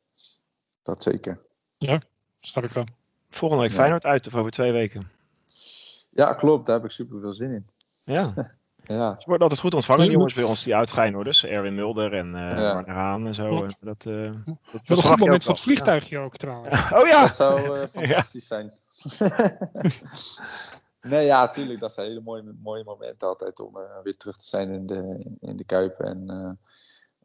[0.82, 1.40] Dat zeker.
[2.40, 2.84] Snap ik wel.
[3.30, 3.78] Volgende week Ja.
[3.78, 5.10] Feyenoord uit of over twee weken.
[6.10, 7.66] Ja, klopt, daar heb ik super veel zin in.
[8.04, 8.32] Ja,
[8.88, 11.44] Ja, ze worden altijd goed ontvangen, die jongens bij ons, die oud Feyenoorders.
[11.44, 12.82] Erwin Mulder en eh Ja.
[12.86, 13.48] Haan en zo.
[13.48, 13.76] Klopt.
[13.80, 16.90] En Dat, eh, dat, dat Wat een goed moment voor het vliegtuigje ook trouwens.
[16.98, 17.20] Oh ja!
[17.22, 18.72] dat zou eh, fantastisch zijn.
[21.10, 24.46] nee, ja, tuurlijk, dat zijn hele mooie, mooie momenten altijd om eh, weer terug te
[24.46, 26.72] zijn in de, in de Kuip en, eh,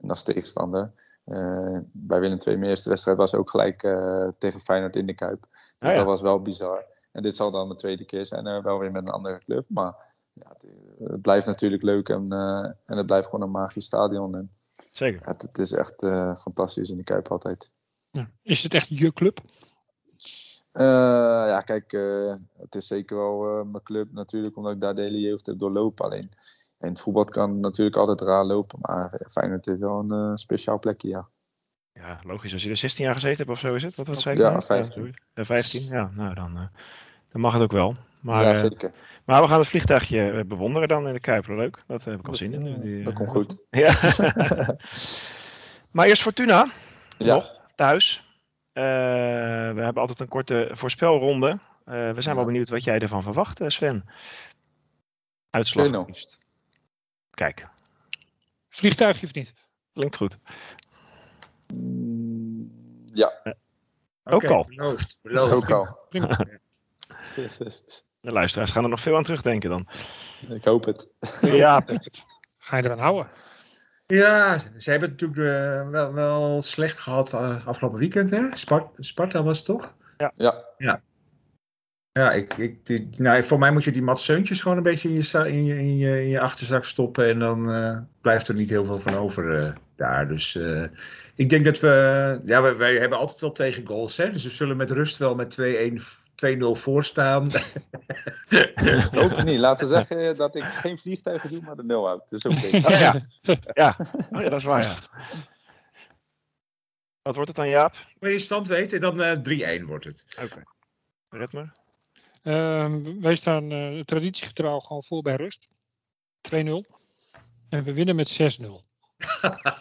[0.01, 0.91] en als tegenstander.
[1.25, 5.13] Eh, bij Willem II, mijn eerste wedstrijd was ook gelijk eh, tegen Feyenoord in de
[5.13, 5.41] Kuip.
[5.41, 5.49] Dus
[5.79, 5.95] Ah, ja.
[5.95, 6.85] dat was wel bizar.
[7.11, 9.65] En dit zal dan mijn tweede keer zijn, eh, wel weer met een andere club.
[9.67, 9.95] Maar
[10.33, 10.55] ja,
[10.99, 14.35] het, blijft natuurlijk leuk en, eh, en het blijft gewoon een magisch stadion.
[14.35, 15.21] En, Zeker.
[15.21, 17.71] ja, het, het is echt eh, fantastisch in de Kuip altijd.
[18.11, 18.29] Ja.
[18.41, 19.39] Is het echt je club?
[20.71, 20.83] Eh,
[21.47, 21.91] ja, kijk,
[22.57, 26.05] het is zeker wel mijn club natuurlijk, omdat ik daar de hele jeugd heb doorlopen.
[26.05, 26.31] Alleen
[26.79, 31.07] in het voetbal kan natuurlijk altijd raar lopen, maar Feyenoord heeft wel een speciaal plekje,
[31.07, 31.29] ja.
[31.93, 32.53] Ja, logisch.
[32.53, 33.95] Als je er 16 jaar gezeten hebt of zo is het?
[33.95, 34.63] Wat, wat zei je Ja, nou?
[34.63, 35.15] 15.
[35.33, 35.85] Ja, 15.
[35.85, 36.69] Ja, nou dan,
[37.33, 37.95] dan mag het ook wel.
[38.19, 38.93] Maar, ja, eh, zeker.
[39.25, 41.55] maar we gaan het vliegtuigje eh, bewonderen dan in de Kuiper.
[41.55, 41.77] Leuk.
[41.87, 42.67] Dat heb ik al zin in.
[42.75, 43.65] eh, Die, dat eh, komt goed.
[43.69, 43.93] Ja.
[45.91, 46.71] maar eerst Fortuna.
[47.17, 48.27] Ja, Nog, thuis.
[48.73, 51.59] Eh, we hebben altijd een korte voorspelronde.
[51.85, 54.05] Eh, we zijn wel benieuwd wat jij ervan verwacht, eh, Sven.
[55.49, 55.85] Uitslag.
[55.87, 56.05] 2-0.
[56.05, 56.37] liefst.
[57.31, 57.67] Kijk,
[58.67, 59.53] Vliegtuigje of niet?
[59.93, 60.37] klinkt goed.
[63.05, 63.55] Ja,
[64.23, 64.65] Ook al.
[64.65, 65.19] Beloofd.
[65.21, 65.53] beloofd.
[65.53, 65.97] ook al.
[66.09, 66.39] Prima.
[68.21, 69.87] De luisteraars gaan er nog veel aan terugdenken dan.
[70.49, 71.11] ik hoop het.
[71.41, 71.85] Ja,
[72.57, 73.27] Ga je eraan houden?
[74.07, 78.29] Ja, ze hebben het natuurlijk eh, wel, wel slecht gehad eh, afgelopen weekend.
[78.29, 78.55] Hè?
[78.55, 79.95] Spart- Sparta was het toch?
[80.17, 80.31] Ja,
[82.11, 85.09] Ja, ik, ik, die, nou, voor mij moet je die Mats Seuntjes gewoon een beetje
[85.09, 87.27] in je, in je, in je, in je achterzak stoppen.
[87.27, 90.27] En dan eh, blijft er niet heel veel van over eh, daar.
[90.27, 90.83] Dus eh,
[91.35, 92.41] ik denk dat we...
[92.45, 94.17] Ja, wij, wij hebben altijd wel tegen goals.
[94.17, 94.31] Hè?
[94.31, 95.63] Dus we zullen met rust wel met 2-1,
[96.35, 97.41] 2-0 voorstaan.
[99.19, 99.59] hoop het niet.
[99.59, 102.45] Laten we zeggen dat ik geen vliegtuigen doe, maar de nul houd.
[102.45, 102.77] Oké.
[102.77, 103.21] Oh, ja.
[103.73, 103.97] Ja.
[104.31, 104.95] Oh, ja, dat is waar, ja.
[107.21, 107.95] Wat wordt het dan, Jaap?
[108.19, 109.01] Wil je stand weten?
[109.01, 110.23] Dan eh 3-1 wordt het.
[110.43, 110.63] Oké.
[111.29, 111.71] Ritmer?
[112.43, 115.69] Ehm, wij staan eh, traditiegetrouw gewoon voor bij rust.
[116.41, 116.53] 2-0.
[117.69, 118.65] En we winnen met 6-0.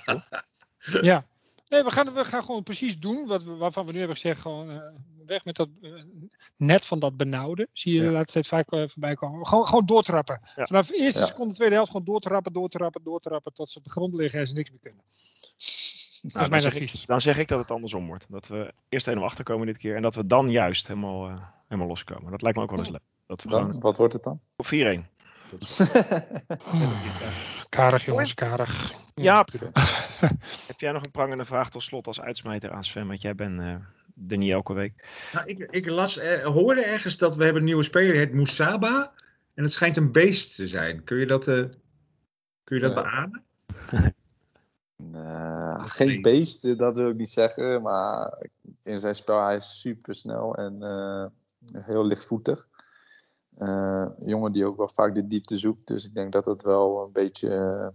[1.01, 1.27] ja.
[1.73, 4.41] Nee, we gaan, we gaan gewoon precies doen wat we, waarvan we nu hebben gezegd.
[4.41, 4.77] Gewoon eh,
[5.27, 5.91] weg met dat eh,
[6.57, 7.69] net van dat benauwde.
[7.73, 8.07] Zie je Ja.
[8.07, 9.47] de laatste tijd vaak eh, voorbij komen.
[9.47, 10.41] Gewoon, gewoon doortrappen.
[10.57, 10.65] Ja.
[10.67, 11.27] Vanaf de eerste Ja.
[11.27, 13.53] seconde, tweede helft gewoon doortrappen, doortrappen, doortrappen.
[13.53, 15.05] Tot ze op de grond liggen en ze niks meer kunnen.
[15.09, 15.17] dat
[16.33, 17.01] Nou, is mijn dan zeg advies.
[17.01, 18.25] Ik, dan zeg ik dat het andersom wordt.
[18.29, 19.97] Dat we eerst helemaal achterkomen dit keer.
[19.97, 22.31] En dat we dan juist helemaal, helemaal loskomen.
[22.31, 23.01] Dat lijkt me ook wel eens leuk.
[23.27, 24.41] Dat we Dan, gewoon wat wordt het dan?
[24.57, 24.69] op 4-1.
[27.69, 28.93] Karig jongens, karig.
[29.15, 29.49] Jaap,
[30.71, 33.07] heb jij nog een prangende vraag tot slot als uitsmijter aan Sven?
[33.07, 33.75] Want jij bent eh
[34.29, 35.09] er niet elke week.
[35.33, 39.13] Nou, ik, ik las, eh, hoorde ergens dat we hebben een nieuwe speler, het Moussaba.
[39.55, 41.05] En het schijnt een beest te zijn.
[41.05, 41.65] Kun je dat, eh,
[42.65, 43.43] kun je dat beamen?
[45.13, 47.83] Eh, geen beest, dat wil ik niet zeggen.
[47.83, 48.47] Maar
[48.83, 51.27] in zijn spel, hij is super snel en eh,
[51.85, 52.69] heel lichtvoetig.
[53.57, 55.87] Eh, een jongen die ook wel vaak de diepte zoekt.
[55.87, 57.93] Dus ik denk dat het wel een beetje.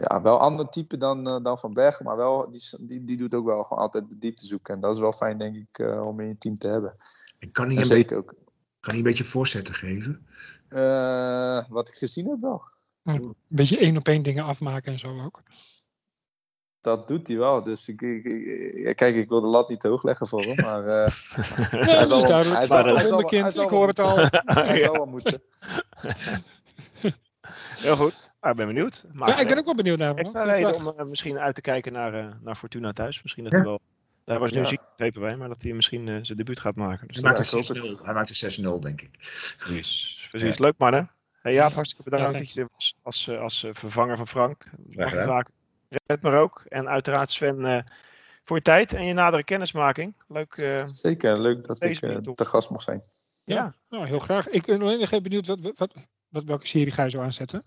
[0.00, 2.04] Ja, wel een ander type dan, eh, dan Van Bergen.
[2.04, 4.74] Maar wel, die, die, die doet ook wel gewoon altijd de diepte zoeken.
[4.74, 6.94] En dat is wel fijn, denk ik, eh, om in je team te hebben.
[7.38, 8.34] Ik kan niet En een, beetje, zeker ook.
[8.80, 10.26] kan niet een beetje voorzetten geven.
[10.68, 12.62] eh, wat ik gezien heb wel.
[13.02, 15.42] Een beetje één op één dingen afmaken en zo ook.
[16.80, 17.62] Dat doet hij wel.
[17.62, 20.42] Dus ik, ik, ik- ja, kijk, ik wil de lat niet te hoog leggen voor
[20.42, 20.56] hem.
[20.64, 22.58] Maar eh, Ja, hij dat zal is wel- duidelijk.
[22.58, 24.16] hij zal- Maar, hij zal- Wonderkind, hij zal ik hoor het al.
[24.16, 24.84] hij Ja.
[24.84, 25.42] zal wel moeten.
[27.86, 28.27] Heel goed.
[28.48, 29.04] Ah, ik ben benieuwd.
[29.12, 30.18] Maar, Ja, ik ben eh, ook wel benieuwd naar hem.
[30.18, 33.22] extra reden om eh, misschien uit te kijken naar, eh, naar Fortuna thuis.
[33.22, 33.66] Misschien dat hij Ja.
[33.68, 33.80] wel...
[34.24, 34.64] Hij was nu Ja.
[34.64, 37.06] ziek, begrepen wij, maar dat hij misschien eh, zijn debuut gaat maken.
[37.06, 38.04] Dus Hij dat maakt Ja, een ik hoop 6-0.
[38.04, 39.10] Hij maakt een 6-0, denk ik.
[39.58, 40.58] Precies, precies.
[40.58, 41.10] Leuk mannen.
[41.42, 44.28] Hey Jaap, hartstikke bedankt Ja, dat je er was als, eh, als eh, vervanger van
[44.28, 44.64] Frank.
[44.64, 45.26] Mag je gedaan.
[45.26, 45.48] vaak.
[46.06, 46.64] Red maar ook.
[46.68, 47.82] En uiteraard Sven eh,
[48.44, 50.14] voor je tijd en je nadere kennismaking.
[50.28, 50.52] Leuk.
[50.56, 52.36] eh, Zeker, leuk dat ik eh, op.
[52.36, 53.02] te gast mocht zijn.
[53.44, 53.74] ja.
[53.88, 54.48] Nou, heel graag.
[54.48, 55.94] Ik ben alleen nog even benieuwd, wat, wat,
[56.28, 57.62] wat, welke serie ga je zo aanzetten?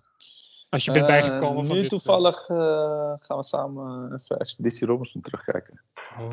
[0.71, 2.57] Als je bent Eh, bijgekomen van Nu dit, toevallig eh,
[3.19, 5.81] gaan we samen even Expeditie Robinson terugkijken.
[6.19, 6.29] Oh,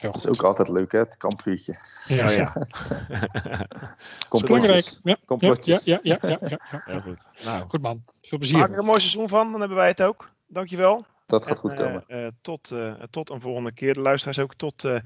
[0.00, 0.98] heel Dat is ook altijd leuk, hè?
[0.98, 1.76] Het kampvuurtje.
[2.06, 2.52] Ja, ja.
[4.28, 5.00] Complotjes.
[5.02, 5.84] Ja, ja, ja, Complotjes.
[5.84, 6.58] ja, ja, ja, ja, ja.
[6.84, 7.24] Heel goed.
[7.44, 8.02] Nou, Goed man.
[8.22, 8.58] Veel plezier.
[8.58, 9.50] maak er een mooi seizoen van.
[9.50, 10.30] Dan hebben wij het ook.
[10.46, 11.04] Dankjewel.
[11.26, 12.04] Dat gaat En, goed eh, komen.
[12.06, 13.94] eh, tot, eh, tot een volgende keer.
[13.94, 14.96] De luisteraars ook tot eh,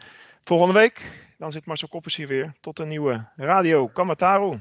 [0.45, 1.27] volgende week.
[1.39, 2.55] Dan zit Marcel Koppers hier weer.
[2.61, 4.61] Tot een nieuwe Radio Kamataru.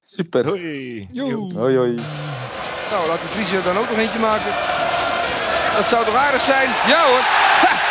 [0.00, 0.66] Super.
[1.12, 1.52] Joe.
[1.54, 1.98] Hoi hoi.
[2.90, 4.52] Nou, laat de Vries er dan ook nog eentje maken.
[5.76, 6.68] Dat zou toch aardig zijn?
[6.86, 7.24] Ja hoor.
[7.66, 7.88] Ha!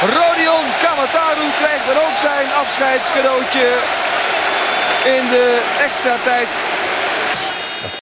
[0.00, 3.68] Rodion Kamataru krijgt dan ook zijn afscheidscadeautje
[5.04, 6.48] in de extra tijd